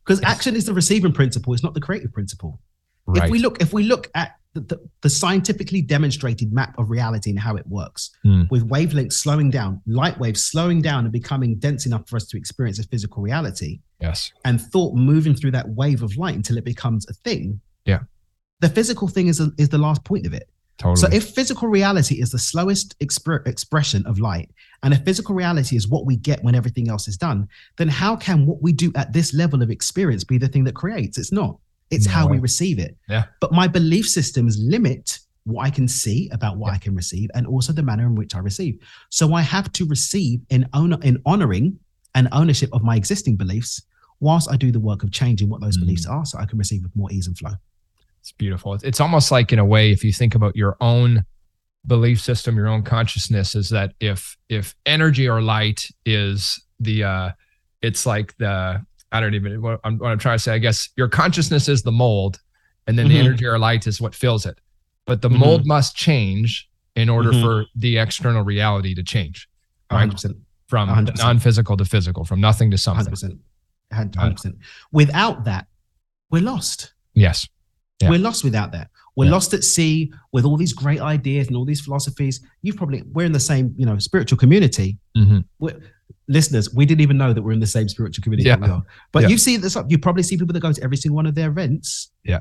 [0.04, 2.60] Because action is the receiving principle, it's not the creative principle.
[3.06, 3.26] Right.
[3.26, 7.30] If we look, if we look at the, the, the, scientifically demonstrated map of reality
[7.30, 8.50] and how it works, mm.
[8.50, 12.38] with wavelengths slowing down, light waves slowing down and becoming dense enough for us to
[12.38, 13.80] experience a physical reality.
[14.02, 14.32] Yes.
[14.44, 17.62] And thought moving through that wave of light until it becomes a thing.
[17.86, 18.00] Yeah.
[18.60, 20.50] The physical thing is a, is the last point of it.
[20.78, 20.96] Totally.
[20.96, 24.50] So if physical reality is the slowest exp- expression of light,
[24.84, 28.16] and if physical reality is what we get when everything else is done, then how
[28.16, 31.18] can what we do at this level of experience be the thing that creates?
[31.18, 31.58] It's not.
[31.92, 32.34] It's no how way.
[32.34, 32.98] we receive it.
[33.08, 33.26] Yeah.
[33.40, 36.76] But my belief systems limit what I can see about what yeah.
[36.76, 38.80] I can receive, and also the manner in which I receive.
[39.10, 41.80] So I have to receive in honor in honoring
[42.14, 43.82] and ownership of my existing beliefs,
[44.20, 45.82] whilst I do the work of changing what those mm.
[45.82, 47.54] beliefs are, so I can receive with more ease and flow.
[48.20, 48.74] It's beautiful.
[48.84, 51.26] It's almost like in a way, if you think about your own
[51.86, 57.32] belief system, your own consciousness, is that if if energy or light is the uh
[57.82, 60.54] it's like the I don't even what I'm, what I'm trying to say.
[60.54, 62.40] I guess your consciousness is the mold,
[62.88, 63.16] and then mm-hmm.
[63.16, 64.60] the energy or light is what fills it.
[65.06, 65.40] But the mm-hmm.
[65.40, 67.44] mold must change in order mm-hmm.
[67.44, 69.48] for the external reality to change.
[69.92, 70.10] Right?
[70.10, 70.40] 100%.
[70.68, 71.18] From 100%.
[71.18, 73.14] non-physical to physical, from nothing to something.
[73.14, 73.40] 100%.
[73.92, 74.58] 100%.
[74.94, 75.68] Without that,
[76.30, 76.94] we're lost.
[77.14, 77.48] Yes.
[78.02, 78.10] Yeah.
[78.10, 78.90] We're lost without that.
[79.16, 79.32] We're yeah.
[79.32, 82.40] lost at sea with all these great ideas and all these philosophies.
[82.62, 84.98] You've probably we're in the same, you know, spiritual community.
[85.18, 85.68] Mm-hmm.
[86.28, 88.48] listeners, we didn't even know that we're in the same spiritual community.
[88.48, 88.82] Yeah.
[89.12, 89.28] But yeah.
[89.28, 89.88] you see this up.
[89.90, 92.12] You probably see people that go to every single one of their events.
[92.24, 92.40] Yeah.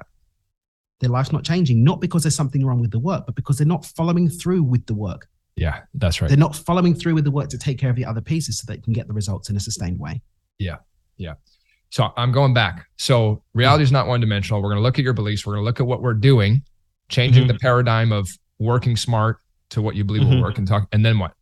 [1.00, 3.66] Their life's not changing, not because there's something wrong with the work, but because they're
[3.66, 5.28] not following through with the work.
[5.56, 6.28] Yeah, that's right.
[6.28, 8.64] They're not following through with the work to take care of the other pieces so
[8.66, 10.22] they can get the results in a sustained way.
[10.58, 10.76] Yeah.
[11.16, 11.34] Yeah.
[11.90, 12.86] So I'm going back.
[12.96, 14.62] So reality is not one dimensional.
[14.62, 15.44] We're going to look at your beliefs.
[15.44, 16.62] We're going to look at what we're doing,
[17.08, 17.52] changing mm-hmm.
[17.52, 19.38] the paradigm of working smart
[19.70, 20.36] to what you believe mm-hmm.
[20.36, 20.88] will work and talk.
[20.92, 21.32] And then what?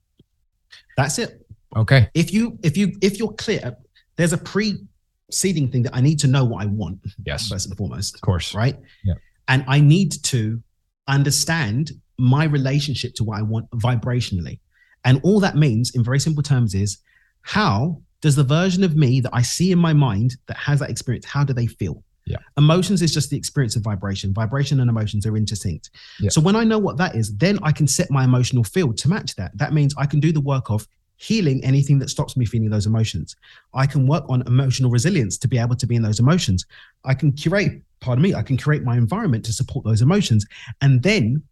[0.97, 1.47] That's it.
[1.77, 2.09] Okay.
[2.15, 3.77] If you if you if you're clear,
[4.17, 6.99] there's a preceding thing that I need to know what I want.
[7.25, 7.49] Yes.
[7.49, 8.15] First and foremost.
[8.15, 8.55] Of course.
[8.55, 8.77] Right.
[9.05, 9.15] Yeah.
[9.49, 10.63] And I need to
[11.07, 14.61] understand my relationship to what I want vibrationally.
[15.05, 16.99] And all that means, in very simple terms, is
[17.43, 20.91] how does the version of me that I see in my mind that has that
[20.91, 22.03] experience, how do they feel?
[22.27, 22.37] Yeah.
[22.59, 24.35] Emotions is just the experience of vibration.
[24.35, 25.91] Vibration and emotions are intersynced.
[26.21, 26.29] Yeah.
[26.29, 29.09] So when I know what that is, then I can set my emotional field to
[29.09, 29.57] match that.
[29.57, 32.87] That means I can do the work of healing anything that stops me feeling those
[32.87, 33.35] emotions.
[33.75, 36.65] I can work on emotional resilience to be able to be in those emotions.
[37.05, 40.47] I can curate, pardon me, I can create my environment to support those emotions.
[40.81, 41.43] And then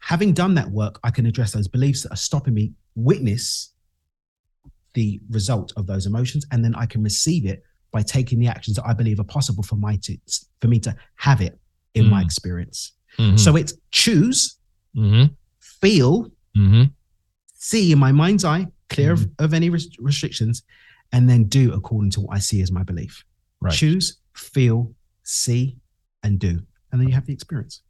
[0.00, 3.72] having done that work, I can address those beliefs that are stopping me witness
[4.96, 8.76] the result of those emotions and then i can receive it by taking the actions
[8.76, 10.16] that i believe are possible for my to
[10.60, 11.58] for me to have it
[11.94, 12.10] in mm.
[12.10, 13.36] my experience mm-hmm.
[13.36, 14.56] so it's choose
[14.96, 15.26] mm-hmm.
[15.60, 16.24] feel
[16.56, 16.84] mm-hmm.
[17.54, 19.44] see in my mind's eye clear of, mm-hmm.
[19.44, 20.62] of any res- restrictions
[21.12, 23.22] and then do according to what i see as my belief
[23.60, 23.74] right.
[23.74, 24.90] choose feel
[25.24, 25.76] see
[26.22, 26.58] and do
[26.90, 27.82] and then you have the experience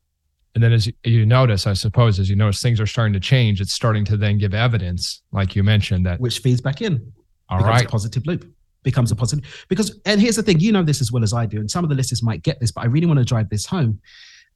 [0.57, 3.61] and then as you notice, I suppose, as you notice things are starting to change,
[3.61, 7.13] it's starting to then give evidence, like you mentioned, that which feeds back in.
[7.51, 7.85] All right.
[7.85, 8.51] A positive loop
[8.83, 11.45] becomes a positive because and here's the thing, you know this as well as I
[11.45, 13.51] do, and some of the listeners might get this, but I really want to drive
[13.51, 14.01] this home.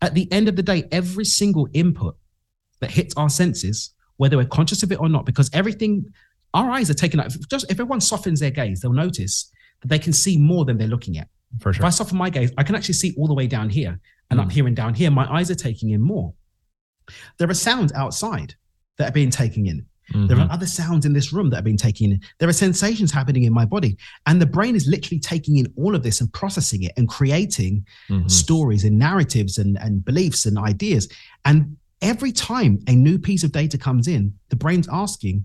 [0.00, 2.16] At the end of the day, every single input
[2.80, 6.06] that hits our senses, whether we're conscious of it or not, because everything
[6.54, 7.30] our eyes are taken out.
[7.50, 10.88] Just if everyone softens their gaze, they'll notice that they can see more than they're
[10.88, 11.28] looking at.
[11.60, 11.82] For sure.
[11.82, 14.40] If I soften my gaze, I can actually see all the way down here and
[14.40, 14.44] mm.
[14.44, 15.10] up here and down here.
[15.10, 16.32] My eyes are taking in more.
[17.38, 18.54] There are sounds outside
[18.98, 19.86] that are being taken in.
[20.12, 20.26] Mm-hmm.
[20.26, 22.20] There are other sounds in this room that have been taken in.
[22.38, 23.96] There are sensations happening in my body.
[24.26, 27.84] And the brain is literally taking in all of this and processing it and creating
[28.08, 28.28] mm-hmm.
[28.28, 31.08] stories and narratives and, and beliefs and ideas.
[31.44, 35.44] And every time a new piece of data comes in, the brain's asking,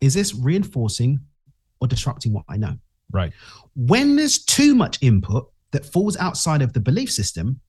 [0.00, 1.20] is this reinforcing
[1.80, 2.76] or disrupting what I know?
[3.12, 3.32] Right.
[3.76, 7.60] When there's too much input that falls outside of the belief system,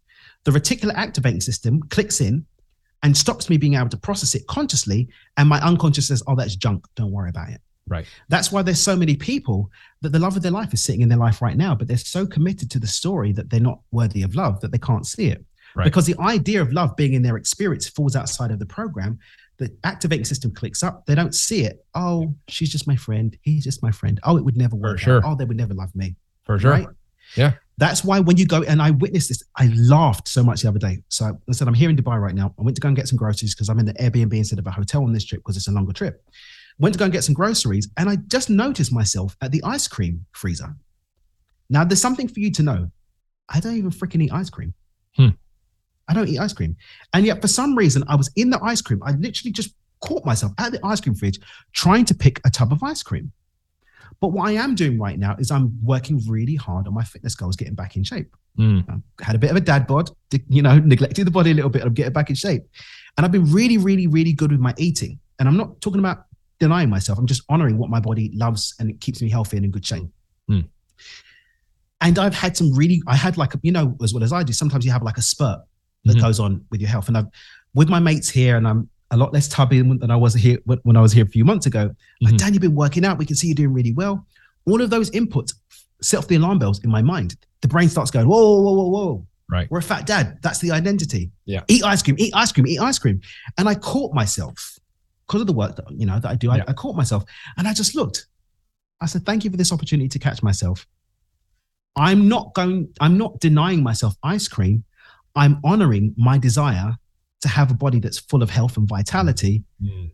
[0.44, 2.46] the reticular activating system clicks in
[3.04, 5.10] and stops me being able to process it consciously.
[5.38, 6.86] And my unconscious says, oh, that's junk.
[6.96, 7.62] Don't worry about it.
[7.88, 8.06] Right.
[8.30, 9.70] That's why there's so many people
[10.02, 11.98] that the love of their life is sitting in their life right now, but they're
[11.98, 15.28] so committed to the story that they're not worthy of love that they can't see
[15.28, 15.44] it.
[15.76, 15.86] Right.
[15.86, 19.20] Because the idea of love being in their experience falls outside of the program.
[19.58, 21.06] The activating system clicks up.
[21.06, 21.86] They don't see it.
[21.96, 23.38] Oh, she's just my friend.
[23.42, 24.20] He's just my friend.
[24.24, 24.98] Oh, it would never work.
[24.98, 25.18] For sure.
[25.18, 25.24] Out.
[25.26, 26.16] Oh, they would never love me.
[26.44, 26.72] For sure.
[26.72, 26.88] Right?
[27.36, 27.54] Yeah.
[27.78, 30.78] That's why when you go, and I witnessed this, I laughed so much the other
[30.78, 31.00] day.
[31.10, 32.54] So I said, I'm here in Dubai right now.
[32.60, 34.68] I went to go and get some groceries because I'm in the Airbnb instead of
[34.68, 36.24] a hotel on this trip because it's a longer trip.
[36.78, 39.88] Went to go and get some groceries, and I just noticed myself at the ice
[39.88, 40.76] cream freezer.
[41.70, 42.92] Now, there's something for you to know.
[43.50, 44.74] I don't even freaking eat ice cream.
[45.16, 45.30] Hmm.
[46.08, 46.76] I don't eat ice cream.
[47.14, 49.02] And yet, for some reason, I was in the ice cream.
[49.04, 51.40] I literally just caught myself at the ice cream fridge
[51.74, 53.32] trying to pick a tub of ice cream.
[54.22, 57.34] But what I am doing right now is I'm working really hard on my fitness
[57.34, 58.36] goals, getting back in shape.
[58.60, 59.02] Mm.
[59.22, 60.12] had a bit of a dad bod,
[60.48, 61.82] you know, neglected the body a little bit.
[61.82, 62.64] I'm getting back in shape.
[63.18, 65.20] And I've been really, really, really good with my eating.
[65.40, 66.26] And I'm not talking about
[66.60, 67.18] denying myself.
[67.18, 69.86] I'm just honoring what my body loves and it keeps me healthy and in good
[69.86, 70.08] shape.
[70.50, 70.68] Mm.
[72.02, 74.44] And I've had some really, I had like, a, you know, as well as I
[74.44, 75.62] do, sometimes you have like a spurt
[76.06, 76.22] that mm-hmm.
[76.22, 77.08] goes on with your health.
[77.08, 77.28] And I've,
[77.74, 80.98] with my mates here, and I'm a lot less tubby than I was here when
[80.98, 81.90] I was here a few months ago.
[81.90, 82.26] Mm-hmm.
[82.26, 83.18] Like, Dan, you've been working out.
[83.18, 84.26] We can see you're doing really well.
[84.66, 85.54] All of those inputs
[86.02, 87.36] set off the alarm bells in my mind.
[87.62, 89.28] The brain starts going, whoa, whoa, whoa, whoa.
[89.50, 89.70] Right.
[89.70, 90.40] We're a fat dad.
[90.42, 91.30] That's the identity.
[91.46, 91.62] Yeah.
[91.68, 93.20] Eat ice cream, eat ice cream, eat ice cream.
[93.58, 94.80] And I caught myself
[95.28, 96.48] because of the work that, you know, that I do.
[96.48, 96.64] Yeah.
[96.68, 97.26] I, I caught myself
[97.58, 98.28] and I just looked.
[99.02, 100.88] I said, thank you for this opportunity to catch myself.
[101.98, 104.86] I'm not going, I'm not denying myself ice cream.
[105.36, 106.98] I'm honoring my desire
[107.42, 110.12] to have a body that's full of health and vitality, mm.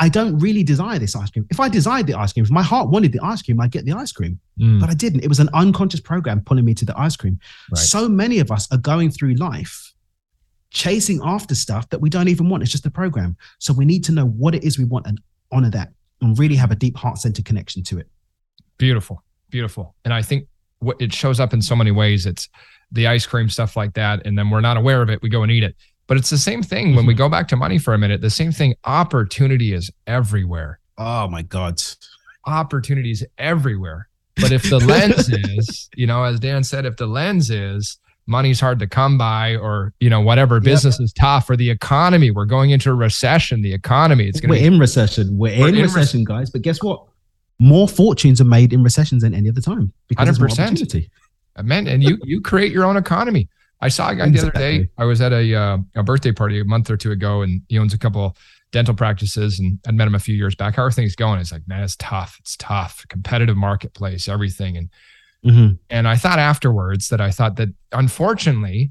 [0.00, 1.46] I don't really desire this ice cream.
[1.50, 3.84] If I desired the ice cream, if my heart wanted the ice cream, I'd get
[3.84, 4.38] the ice cream.
[4.60, 4.80] Mm.
[4.80, 5.24] But I didn't.
[5.24, 7.38] It was an unconscious program pulling me to the ice cream.
[7.70, 7.78] Right.
[7.78, 9.92] So many of us are going through life
[10.70, 12.62] chasing after stuff that we don't even want.
[12.62, 13.36] It's just a program.
[13.58, 16.56] So we need to know what it is we want and honor that and really
[16.56, 18.08] have a deep heart centered connection to it.
[18.76, 19.22] Beautiful.
[19.50, 19.94] Beautiful.
[20.04, 20.46] And I think
[20.80, 22.26] what it shows up in so many ways.
[22.26, 22.48] It's
[22.92, 24.26] the ice cream stuff like that.
[24.26, 25.22] And then we're not aware of it.
[25.22, 25.74] We go and eat it.
[26.08, 27.18] But it's the same thing when we mm-hmm.
[27.18, 28.22] go back to money for a minute.
[28.22, 28.74] The same thing.
[28.84, 30.80] Opportunity is everywhere.
[30.96, 31.80] Oh my God.
[32.46, 34.08] Opportunities everywhere.
[34.36, 38.58] But if the lens is, you know, as Dan said, if the lens is money's
[38.58, 41.04] hard to come by or, you know, whatever business yep.
[41.04, 44.54] is tough or the economy, we're going into a recession, the economy, it's going to
[44.54, 45.36] We're be, in recession.
[45.36, 46.48] We're, we're in, in, recession, guys.
[46.48, 47.04] But guess what?
[47.58, 50.26] More fortunes are made in recessions than any other time because 100%.
[50.26, 51.10] there's more opportunity.
[51.62, 53.48] Man, and you you create your own economy.
[53.80, 54.40] I saw a guy exactly.
[54.40, 54.90] the other day.
[54.98, 57.78] I was at a uh, a birthday party a month or two ago, and he
[57.78, 58.36] owns a couple
[58.72, 60.76] dental practices, and I met him a few years back.
[60.76, 61.40] How are things going?
[61.40, 62.36] It's like, man, it's tough.
[62.40, 63.04] It's tough.
[63.08, 64.90] Competitive marketplace, everything, and
[65.44, 65.74] mm-hmm.
[65.90, 68.90] and I thought afterwards that I thought that unfortunately,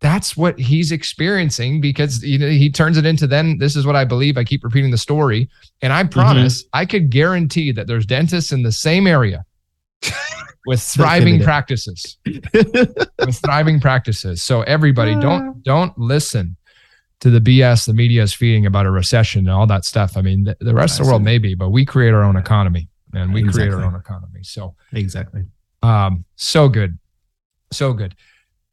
[0.00, 3.96] that's what he's experiencing because you know, he turns it into then this is what
[3.96, 4.38] I believe.
[4.38, 5.48] I keep repeating the story,
[5.82, 6.10] and I mm-hmm.
[6.10, 6.78] promise mm-hmm.
[6.78, 9.44] I could guarantee that there's dentists in the same area
[10.66, 12.18] with thriving practices.
[12.26, 14.42] With thriving practices.
[14.42, 16.56] So everybody don't don't listen
[17.20, 20.16] to the bs the media is feeding about a recession and all that stuff.
[20.16, 22.88] I mean the, the rest of the world maybe but we create our own economy
[23.12, 23.68] and we exactly.
[23.68, 24.42] create our own economy.
[24.42, 25.44] So exactly.
[25.82, 26.98] um so good.
[27.72, 28.14] So good.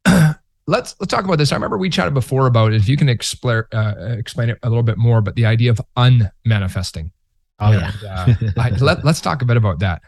[0.66, 1.50] Let's let's talk about this.
[1.50, 4.82] I remember we chatted before about if you can explain uh, explain it a little
[4.82, 7.10] bit more but the idea of unmanifesting.
[7.58, 10.02] Oh and, yeah uh, I, let, let's talk a bit about that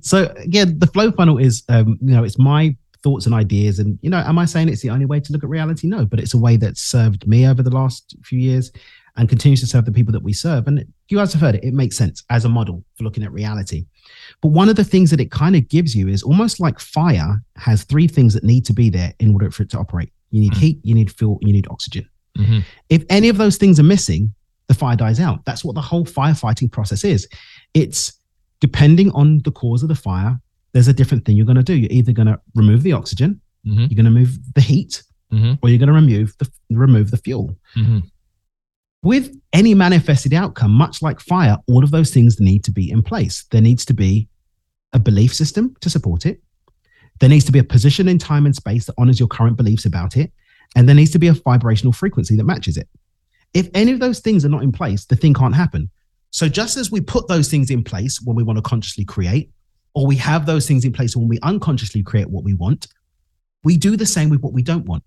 [0.00, 3.78] so again, the flow funnel is, um, you know, it's my thoughts and ideas.
[3.78, 5.86] And, you know, am I saying it's the only way to look at reality?
[5.86, 8.70] No, but it's a way that's served me over the last few years
[9.16, 10.66] and continues to serve the people that we serve.
[10.66, 13.32] And you guys have heard it, it makes sense as a model for looking at
[13.32, 13.86] reality.
[14.40, 17.42] But one of the things that it kind of gives you is almost like fire
[17.56, 20.12] has three things that need to be there in order for it to operate.
[20.30, 20.60] You need mm-hmm.
[20.60, 22.08] heat, you need fuel, you need oxygen.
[22.38, 22.60] Mm-hmm.
[22.88, 24.32] If any of those things are missing,
[24.68, 25.44] the fire dies out.
[25.44, 27.26] That's what the whole firefighting process is.
[27.74, 28.12] It's
[28.60, 30.40] depending on the cause of the fire,
[30.72, 31.74] there's a different thing you're going to do.
[31.74, 33.80] You're either going to remove the oxygen, mm-hmm.
[33.80, 35.54] you're going to move the heat, mm-hmm.
[35.62, 37.56] or you're going to remove the remove the fuel.
[37.76, 38.00] Mm-hmm.
[39.02, 43.02] With any manifested outcome, much like fire, all of those things need to be in
[43.02, 43.46] place.
[43.50, 44.28] There needs to be
[44.92, 46.40] a belief system to support it.
[47.18, 49.86] There needs to be a position in time and space that honors your current beliefs
[49.86, 50.32] about it.
[50.76, 52.88] And there needs to be a vibrational frequency that matches it.
[53.54, 55.90] If any of those things are not in place, the thing can't happen.
[56.30, 59.50] So just as we put those things in place when we want to consciously create,
[59.94, 62.86] or we have those things in place when we unconsciously create what we want,
[63.64, 65.02] we do the same with what we don't want.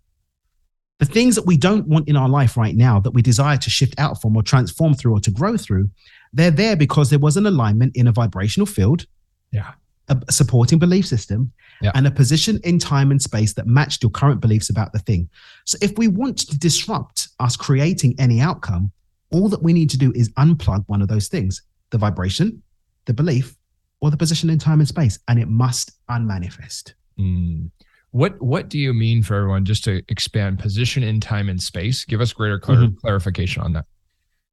[1.00, 3.70] The things that we don't want in our life right now that we desire to
[3.70, 5.90] shift out from or transform through or to grow through,
[6.34, 9.06] they're there because there was an alignment in a vibrational field.
[9.52, 9.72] Yeah.
[10.10, 11.92] A supporting belief system Yeah.
[11.96, 15.30] and a position in time and space that matched your current beliefs about the thing.
[15.66, 18.92] So if we want to disrupt us creating any outcome,
[19.34, 22.62] all that we need to do is unplug one of those things the vibration,
[23.06, 23.56] the belief,
[24.02, 26.96] or the position in time and space, and it must unmanifest.
[27.20, 27.70] Mm.
[28.12, 29.66] What What do you mean for everyone?
[29.66, 32.06] Just to expand position in time and space.
[32.06, 32.98] Give us greater clar- Mhm.
[32.98, 33.86] clarification on that.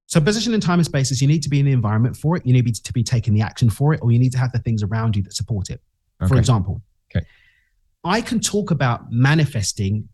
[0.06, 2.36] So, position in time and space is you need to be in the environment for
[2.36, 4.50] it, you need to be taking the action for it, or you need to have
[4.52, 5.80] the things around you that support it.
[6.26, 6.82] For example,
[7.14, 7.24] Okay.
[8.04, 10.08] I can talk about manifesting,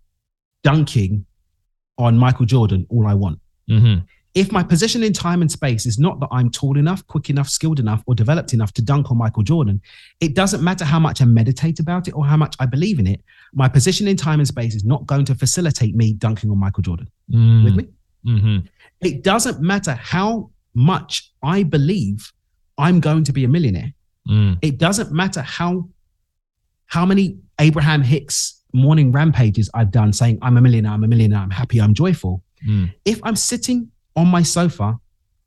[0.62, 1.24] dunking
[1.98, 3.40] on Michael Jordan all I want.
[3.70, 4.04] Mhm.
[4.36, 7.48] If my position in time and space is not that I'm tall enough, quick enough,
[7.48, 9.80] skilled enough, or developed enough to dunk on Michael Jordan,
[10.20, 13.06] it doesn't matter how much I meditate about it or how much I believe in
[13.06, 13.22] it.
[13.54, 16.82] My position in time and space is not going to facilitate me dunking on Michael
[16.82, 17.08] Jordan.
[17.28, 17.76] With Mm.
[17.76, 17.86] me?
[18.26, 18.68] Mhm.
[19.00, 22.30] It doesn't matter how much I believe
[22.76, 23.94] I'm going to be a millionaire.
[24.28, 24.58] Mm.
[24.60, 25.88] It doesn't matter how
[26.88, 31.40] how many Abraham Hicks morning rampages I've done saying I'm a millionaire, I'm a millionaire,
[31.40, 32.44] I'm happy, I'm joyful.
[32.68, 32.92] Mm.
[33.04, 34.98] If I'm sitting on my sofa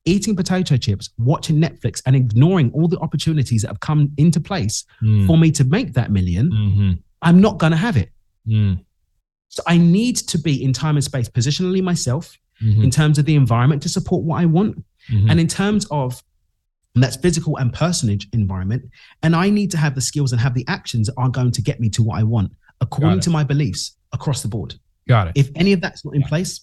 [0.06, 4.86] eating potato chips, watching Netflix and ignoring all the opportunities that have come into place
[5.04, 5.28] Mm.
[5.28, 7.00] for me to make that million, Mhm.
[7.22, 8.12] I'm not going to have it.
[8.48, 8.80] Mm.
[9.50, 12.84] So I need to be in time and space positionally myself Mhm.
[12.86, 15.30] in terms of the environment to support what I want Mhm.
[15.30, 16.24] and in terms of
[16.96, 18.84] that's physical and personage environment
[19.22, 21.62] and i need to have the skills and have the actions that are going to
[21.62, 22.52] get me to what i want
[22.82, 24.74] according to my beliefs across the board
[25.08, 25.34] Got it.
[25.36, 26.62] if any of that's not in place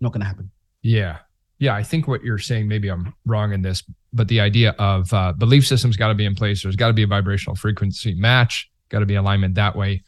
[0.00, 0.50] not going to happen
[0.82, 1.18] Yeah.
[1.58, 1.74] Yeah.
[1.74, 5.32] I think what you're saying, maybe I'm wrong in this, but the idea of uh,
[5.32, 6.62] belief systems got to be in place.
[6.62, 10.02] There's got to be a vibrational frequency match, got to be alignment that way.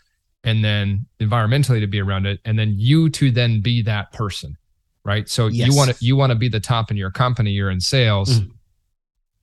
[0.44, 2.40] And then environmentally to be around it.
[2.44, 4.56] And then you to then be that person.
[5.04, 5.28] Right.
[5.28, 7.80] So you want to, you want to be the top in your company, you're in
[7.80, 8.40] sales.
[8.40, 8.50] Mm.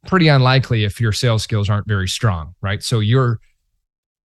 [0.07, 2.53] Pretty unlikely if your sales skills aren't very strong.
[2.61, 2.83] Right.
[2.83, 3.39] So you're,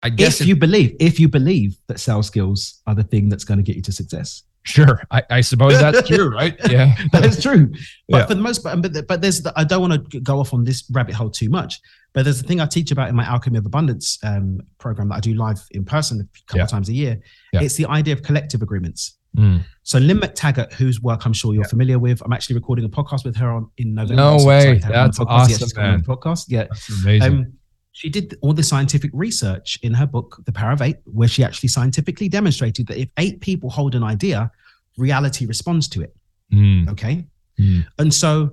[0.04, 3.44] I guess if you believe if you believe that sales skills are the thing that's
[3.44, 5.02] going to get you to success sure.
[5.12, 6.30] I, I suppose that's true.
[6.34, 6.56] Right.
[6.70, 6.96] Yeah.
[7.12, 7.68] that is true
[8.10, 8.26] but Yeah.
[8.28, 10.64] for the most part but, but there's the, i don't want to go off on
[10.64, 11.80] this rabbit hole too much
[12.14, 15.16] but there's a thing i teach about in my alchemy of abundance um, program that
[15.16, 16.64] i do live in person a couple Yeah.
[16.66, 17.20] of times a year
[17.54, 17.62] Yeah.
[17.64, 19.64] it's the idea of collective agreements Mm.
[19.84, 23.24] So Lynne McTaggart, whose work I'm sure you're familiar with, I'm actually recording a podcast
[23.24, 24.16] with her on in November.
[24.22, 24.58] No so way.
[24.74, 25.30] excited to have her on That's the podcast.
[25.30, 26.04] Yeah, awesome, on man.
[26.04, 26.64] Podcast, yeah.
[26.64, 27.34] That's amazing.
[27.34, 27.54] Um,
[27.94, 31.44] she did all the scientific research in her book, The Power of Eight, where she
[31.44, 34.50] actually scientifically demonstrated that if eight people hold an idea,
[34.98, 36.16] reality responds to it.
[36.54, 36.90] Mm.
[36.90, 37.26] Okay.
[37.60, 37.86] Mm.
[38.00, 38.52] And so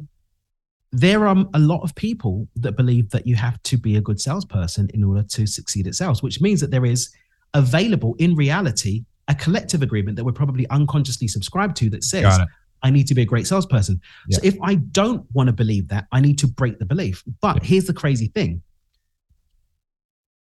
[0.90, 4.20] there are a lot of people that believe that you have to be a good
[4.20, 7.10] salesperson in order to succeed at sales, which means that there is
[7.54, 12.38] available in reality a collective agreement that we're probably unconsciously subscribed to that says,
[12.82, 14.00] I need to be a great salesperson.
[14.30, 17.22] So if I don't want to believe that, I need to break the belief.
[17.42, 17.68] But Yeah.
[17.68, 18.62] here's the crazy thing.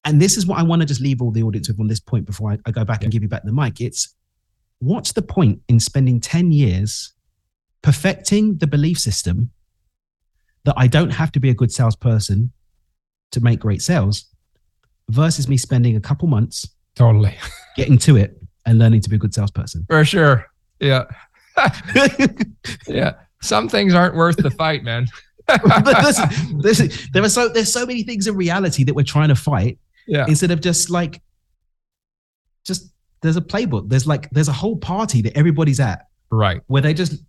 [0.07, 1.99] And this is what I want to just leave all the audience with on this
[1.99, 3.81] point before I, I go back and give you back the mic.
[3.81, 4.15] It's
[4.79, 7.11] what's the point in spending 10 years
[7.81, 9.51] perfecting the belief system
[10.63, 12.53] that I don't have to be a good salesperson
[13.33, 14.27] to make great sales
[15.09, 17.35] versus me spending a couple months Totally.
[17.75, 19.85] getting to it and learning to be a good salesperson?
[19.89, 20.45] For sure.
[20.79, 21.03] Yeah.
[22.87, 23.15] yeah.
[23.41, 25.07] Some things aren't worth the fight, man.
[25.85, 29.35] listen, listen, there are so there's so many things in reality that we're trying to
[29.35, 30.25] fight Yeah.
[30.27, 31.21] instead of just like
[32.65, 32.91] just
[33.21, 36.61] there's a playbook there's like there's a whole party that everybody's at Right.
[36.67, 37.23] where they just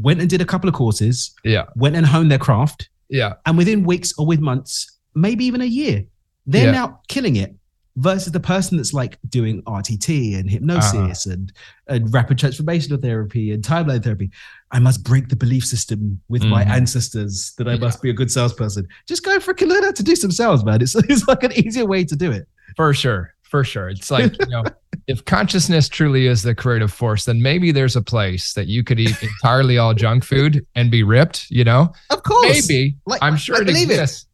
[0.00, 1.64] went and did a couple of courses Yeah.
[1.76, 3.34] went and honed their craft Yeah.
[3.46, 6.04] and within weeks or with months maybe even a year
[6.46, 6.72] they're Yeah.
[6.72, 7.54] now killing it
[7.96, 11.52] versus the person that's like doing RTT and hypnosis and,
[11.88, 14.30] and rapid transformational therapy and timeline therapy.
[14.70, 16.70] I must break the belief system with my Mhm.
[16.70, 18.86] ancestors that I must be a good salesperson.
[19.06, 20.82] Just go freaking learn how to do some sales, man.
[20.82, 22.46] It's, it's like an easier way to do it.
[22.76, 23.32] For sure.
[23.42, 23.88] For sure.
[23.88, 24.64] It's like, you know,
[25.06, 28.98] if consciousness truly is the creative force, then maybe there's a place that you could
[29.00, 31.92] eat entirely all junk food and be ripped, you know?
[32.10, 32.68] Of course.
[32.68, 32.96] Maybe.
[33.06, 33.94] Like- I'm sure I it believe it.
[33.94, 34.26] exists.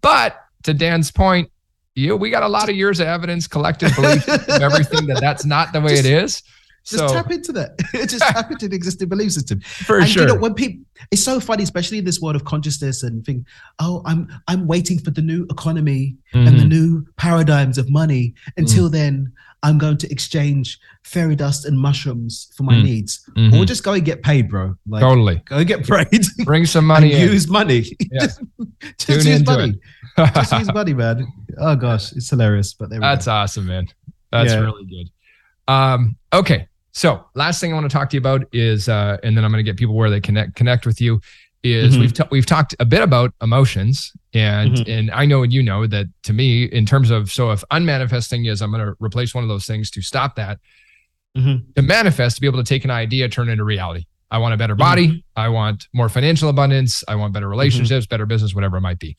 [0.00, 1.50] But to Dan's point,
[1.94, 5.44] you we got a lot of years of evidence, collective belief of everything that that's
[5.44, 6.42] not the way Just- it is.
[6.86, 7.78] Just So tap into that.
[7.94, 9.60] Just tap into the existing belief system.
[9.60, 10.22] for and sure.
[10.22, 13.46] you know when people it's so funny especially in this world of consciousness and think
[13.78, 16.68] oh i'm i'm waiting for the new economy and the Mhm.
[16.68, 19.32] new paradigms of money until then
[19.64, 22.84] I'm going to exchange fairy dust and mushrooms for my Mm.
[22.84, 23.58] needs, Mhm.
[23.58, 24.74] or just go and get paid, bro.
[24.86, 25.42] Like, totally.
[25.46, 26.22] go and get paid.
[26.44, 27.32] Bring some money in.
[27.32, 27.84] use money.
[28.12, 28.20] Yeah.
[28.26, 28.40] just
[28.98, 29.74] just use money.
[30.18, 31.26] just use money, man.
[31.58, 32.74] Oh gosh, it's hilarious.
[32.74, 33.32] But there we That's go.
[33.32, 33.86] awesome, man.
[34.30, 34.60] That's Yeah.
[34.60, 35.08] really good.
[35.72, 36.68] Um, okay.
[36.92, 39.50] So last thing I want to talk to you about is, uh, and then I'm
[39.50, 41.20] going to get people where they connect connect with you.
[41.64, 42.00] Is Mhm.
[42.00, 44.98] we've ta- we've talked a bit about emotions, and Mhm.
[44.98, 48.44] and I know and you know that to me, in terms of so if unmanifesting
[48.44, 50.58] is I'm going to replace one of those things to stop that.
[51.36, 51.74] Mhm.
[51.74, 54.04] To manifest, to be able to take an idea, turn it into reality.
[54.30, 54.78] I want a better Mhm.
[54.78, 55.24] body.
[55.36, 57.02] I want more financial abundance.
[57.08, 59.16] I want better relationships, better business, whatever it might be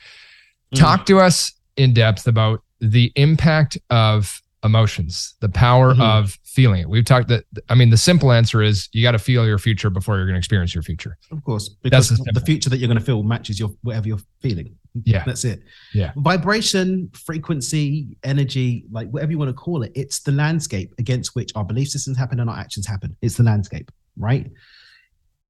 [0.74, 0.80] Mhm.
[0.80, 6.90] talk to us in depth about the impact of emotions the power of feeling it
[6.90, 9.90] we've talked that i mean the simple answer is you got to feel your future
[9.90, 12.88] before you're going to experience your future Of course, because the the, future that you're
[12.88, 14.76] going to feel matches your whatever you're feeling.
[15.04, 15.24] Yeah.
[15.26, 15.62] that's it.
[15.94, 16.14] Yeah.
[16.16, 21.52] vibration, frequency, energy, like whatever you want to call it, it's the landscape against which
[21.56, 23.16] our belief systems happen and our actions happen.
[23.22, 24.50] It's the landscape, right?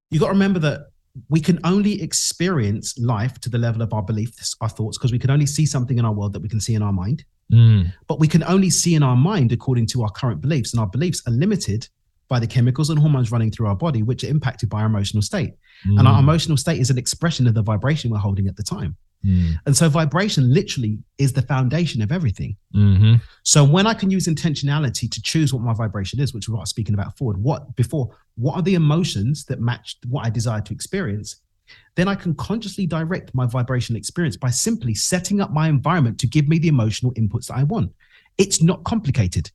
[0.10, 0.88] You got to remember that
[1.30, 5.20] we can only experience life to the level of our beliefs, our thoughts, because we
[5.20, 7.24] can only see something in our world that we can see in our mind.
[7.52, 10.80] Mm, but we can only see in our mind according to our current beliefs and
[10.80, 11.88] our beliefs are limited
[12.28, 15.22] by the chemicals and hormones running through our body which are impacted by our emotional
[15.22, 15.54] state.
[15.84, 18.64] And our mm, emotional state is an expression of the vibration we're holding at the
[18.64, 23.94] time mm, and so vibration literally is the foundation of everything mhm, so when i
[23.94, 27.38] can use intentionality to choose what my vibration is which we were speaking about forward
[27.42, 31.42] what before what are the emotions that match what i desire to experience
[31.96, 36.28] then I can consciously direct my vibrational experience by simply setting up my environment to
[36.28, 37.92] give me the emotional inputs that I want.
[38.38, 39.50] It's not complicated.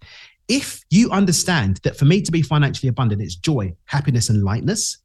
[0.48, 4.98] If you understand that for me to be financially abundant, it's joy, happiness, and lightness,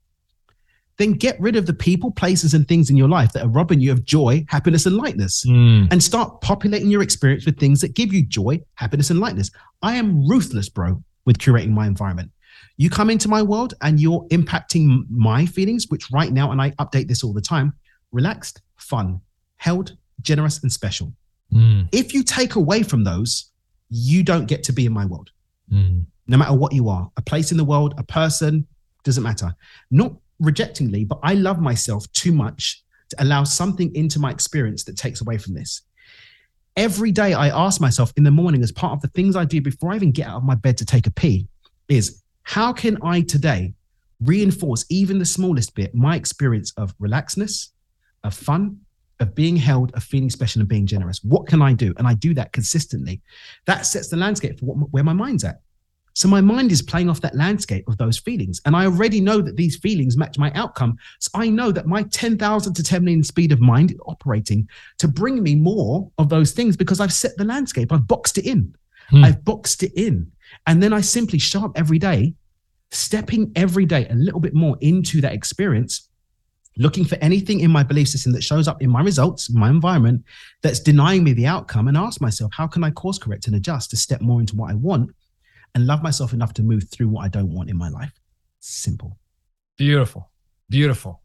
[0.98, 3.82] then get rid of the people, places, and things in your life that are robbing
[3.82, 7.93] you of joy, happiness, and lightness mm, and start populating your experience with things that
[7.96, 9.52] give you joy, happiness, and lightness.
[9.82, 12.32] I am ruthless, bro, with curating my environment.
[12.78, 16.72] You come into my world and you're impacting my feelings, which right now, and I
[16.72, 17.74] update this all the time
[18.12, 19.20] relaxed, fun,
[19.58, 21.14] held, generous, and special.
[21.52, 23.52] mm, If you take away from those,
[23.89, 25.32] you don't get to be in my world,
[25.72, 28.66] mm, no matter what you are a place in the world, a person,
[29.04, 29.54] doesn't matter.
[29.91, 34.98] Not rejectingly, but I love myself too much to allow something into my experience that
[34.98, 35.82] takes away from this.
[36.76, 39.62] Every day I ask myself in the morning, as part of the things I do
[39.62, 41.48] before I even get out of my bed to take a pee,
[41.88, 43.74] is how can I today
[44.22, 47.70] reinforce even the smallest bit my experience of relaxedness,
[48.24, 48.80] of fun,
[49.20, 51.24] of being held, of feeling special and being generous?
[51.24, 51.94] What can I do?
[51.98, 53.22] And I do that consistently.
[53.66, 55.62] That sets the landscape for what, where my mind's at.
[56.16, 58.61] So my mind is playing off that landscape of those feelings.
[58.66, 60.97] And I already know that these feelings match my outcome.
[61.20, 65.09] So I know that my 10,000 to 10 million speed of mind is operating to
[65.09, 67.91] bring me more of those things because I've set the landscape.
[67.91, 68.74] I've boxed it in.
[69.09, 69.26] Hmm.
[69.26, 70.32] I've boxed it in.
[70.68, 72.34] And then I simply show up every day,
[72.91, 76.07] stepping every day a little bit more into that experience,
[76.78, 80.24] looking for anything in my belief system that shows up in my results, my environment,
[80.61, 83.89] that's denying me the outcome, and ask myself, how can I course correct and adjust
[83.89, 85.11] to step more into what I want
[85.76, 88.11] and love myself enough to move through what I don't want in my life?
[88.59, 89.19] Simple.
[89.78, 90.32] beautiful
[90.69, 91.21] beautiful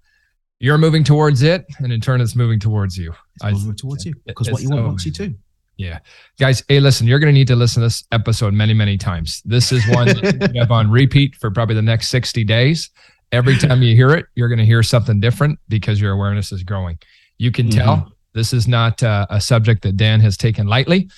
[0.59, 4.13] you're moving towards it and in turn it's moving towards you It's moving towards you
[4.27, 5.35] because what you want so wants you to.
[5.79, 6.01] Yeah.
[6.39, 9.41] Guys hey listen you're going to need to listen to this episode many many times
[9.47, 12.91] this is one that you have on repeat for probably the next 60 days
[13.33, 16.63] every time you hear it you're going to hear something different because your awareness is
[16.63, 16.99] growing
[17.39, 21.09] you can tell this is not uh, a subject that dan has taken lightly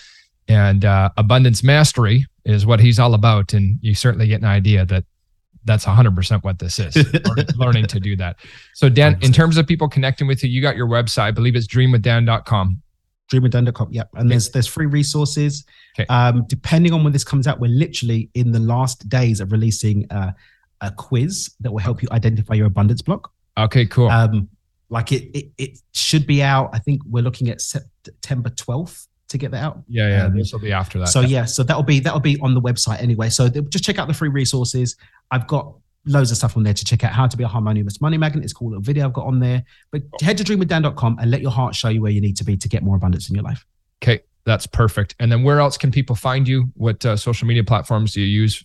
[0.47, 4.85] and uh, abundance mastery is what he's all about and you certainly get an idea
[4.87, 5.05] that
[5.65, 6.97] that's 100% what this is
[7.57, 8.37] learning- to do that
[8.75, 9.35] so dan in 100%.
[9.35, 12.83] terms of people connecting with you you got your website i believe it's dreamwithdan.com
[13.33, 13.89] dreamwithdone.com.
[13.93, 14.11] Yep.
[14.15, 15.65] And there's there's free resources.
[15.99, 16.07] Okay.
[16.09, 20.11] Um, depending on when this comes out, we're literally in the last days of releasing
[20.11, 20.33] uh,
[20.83, 23.33] a quiz that will help you identify your abundance block.
[23.57, 24.49] okay cool Um,
[24.91, 26.71] like it, it it should be out.
[26.75, 29.83] I think we're looking at September 12th to get that out.
[29.89, 32.39] yeah yeah um, this will be after that So yeah, so that'll be that'll be
[32.41, 33.29] on the website anyway.
[33.29, 34.97] So th- just check out the free resources.
[35.31, 35.75] I've got
[36.07, 38.45] loads of stuff on there to check out how to be a harmonious money magnet.
[38.45, 39.65] It's a cool little video I've got on there.
[39.91, 42.57] But head to dreamwithdan.com and let your heart show you where you need to be
[42.57, 43.65] to get more abundance in your life.
[44.03, 45.15] Okay, that's perfect.
[45.21, 46.67] And then where else can people find you?
[46.75, 48.65] What uh, social media platforms do you use?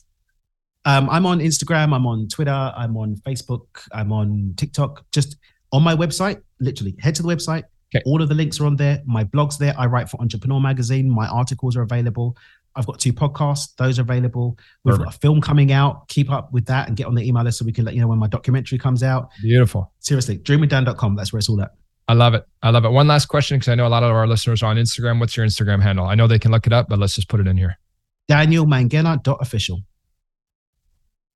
[0.85, 5.05] Um, I'm on Instagram, I'm on Twitter, I'm on Facebook, I'm on TikTok.
[5.11, 5.37] Just
[5.71, 7.63] on my website, literally head to the website.
[7.95, 8.03] Okay.
[8.05, 9.01] All of the links are on there.
[9.05, 9.73] My blog's there.
[9.77, 11.09] I write for Entrepreneur Magazine.
[11.09, 12.35] My articles are available.
[12.75, 14.57] I've got two podcasts; those are available.
[14.83, 16.07] We've got a film coming out.
[16.09, 18.01] Keep up with that and get on the email list so we can let you
[18.01, 19.29] know when my documentary comes out.
[19.41, 19.91] Beautiful.
[19.99, 21.15] Seriously, dreamwithdan.com.
[21.15, 21.71] That's where it's all at.
[22.07, 22.45] I love it.
[22.61, 22.91] I love it.
[22.91, 25.19] One last question because I know a lot of our listeners are on Instagram.
[25.19, 26.05] What's your Instagram handle?
[26.05, 27.77] I know they can look it up, but let's just put it in here.
[28.29, 29.81] danielmangena.official.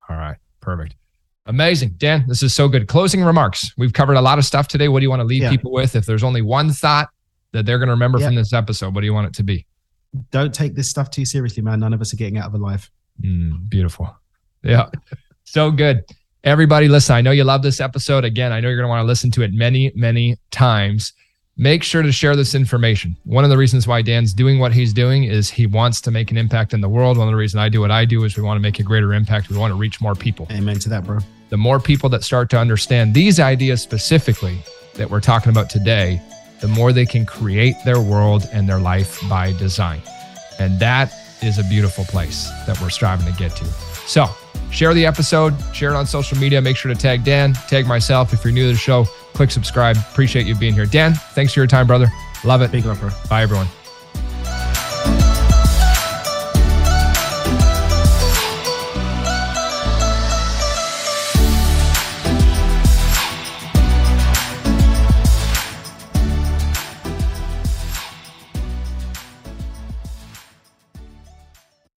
[0.10, 0.38] All right.
[0.62, 0.96] Perfect.
[1.52, 1.96] Amazing.
[1.98, 2.88] Dan, this is so good.
[2.88, 3.74] Closing remarks.
[3.78, 4.88] We've covered a lot of stuff today.
[4.88, 5.50] What do you want to leave yeah.
[5.50, 5.98] people with?
[5.98, 7.10] If there's only one thought
[7.52, 8.28] that they're going to remember yeah.
[8.28, 9.66] from this episode, what do you want it to be?
[10.32, 11.82] Don't take this stuff too seriously, man.
[11.82, 12.90] None of us are getting out of alive.
[13.22, 14.16] Mm, beautiful.
[14.64, 14.88] Yeah.
[15.44, 16.06] so good.
[16.46, 18.24] Everybody, listen, I know you love this episode.
[18.24, 21.12] Again, I know you're going to want to listen to it many, many times.
[21.58, 23.18] Make sure to share this information.
[23.26, 26.32] One of the reasons why Dan's doing what he's doing is he wants to make
[26.32, 27.18] an impact in the world.
[27.18, 28.84] One of the reasons I do what I do is we want to make a
[28.84, 29.50] greater impact.
[29.50, 30.48] We want to reach more people.
[30.50, 31.20] Amen to that, bro.
[31.50, 34.60] The more people that start to understand these ideas specifically
[34.94, 36.22] that we're talking about today,
[36.62, 40.02] the more they can create their world and their life by design.
[40.58, 43.66] And that is a beautiful place that we're striving to get to.
[44.08, 44.28] So,
[44.72, 46.62] share the episode, share it on social media.
[46.62, 48.34] Make sure to tag Dan, tag myself.
[48.34, 49.06] If you're new to the show,
[49.42, 49.98] click subscribe.
[50.12, 50.86] Appreciate you being here.
[50.86, 52.12] Dan, thanks for your time, brother.
[52.44, 52.72] Love it.
[52.72, 53.10] Big love, bro.
[53.28, 53.66] Bye, everyone.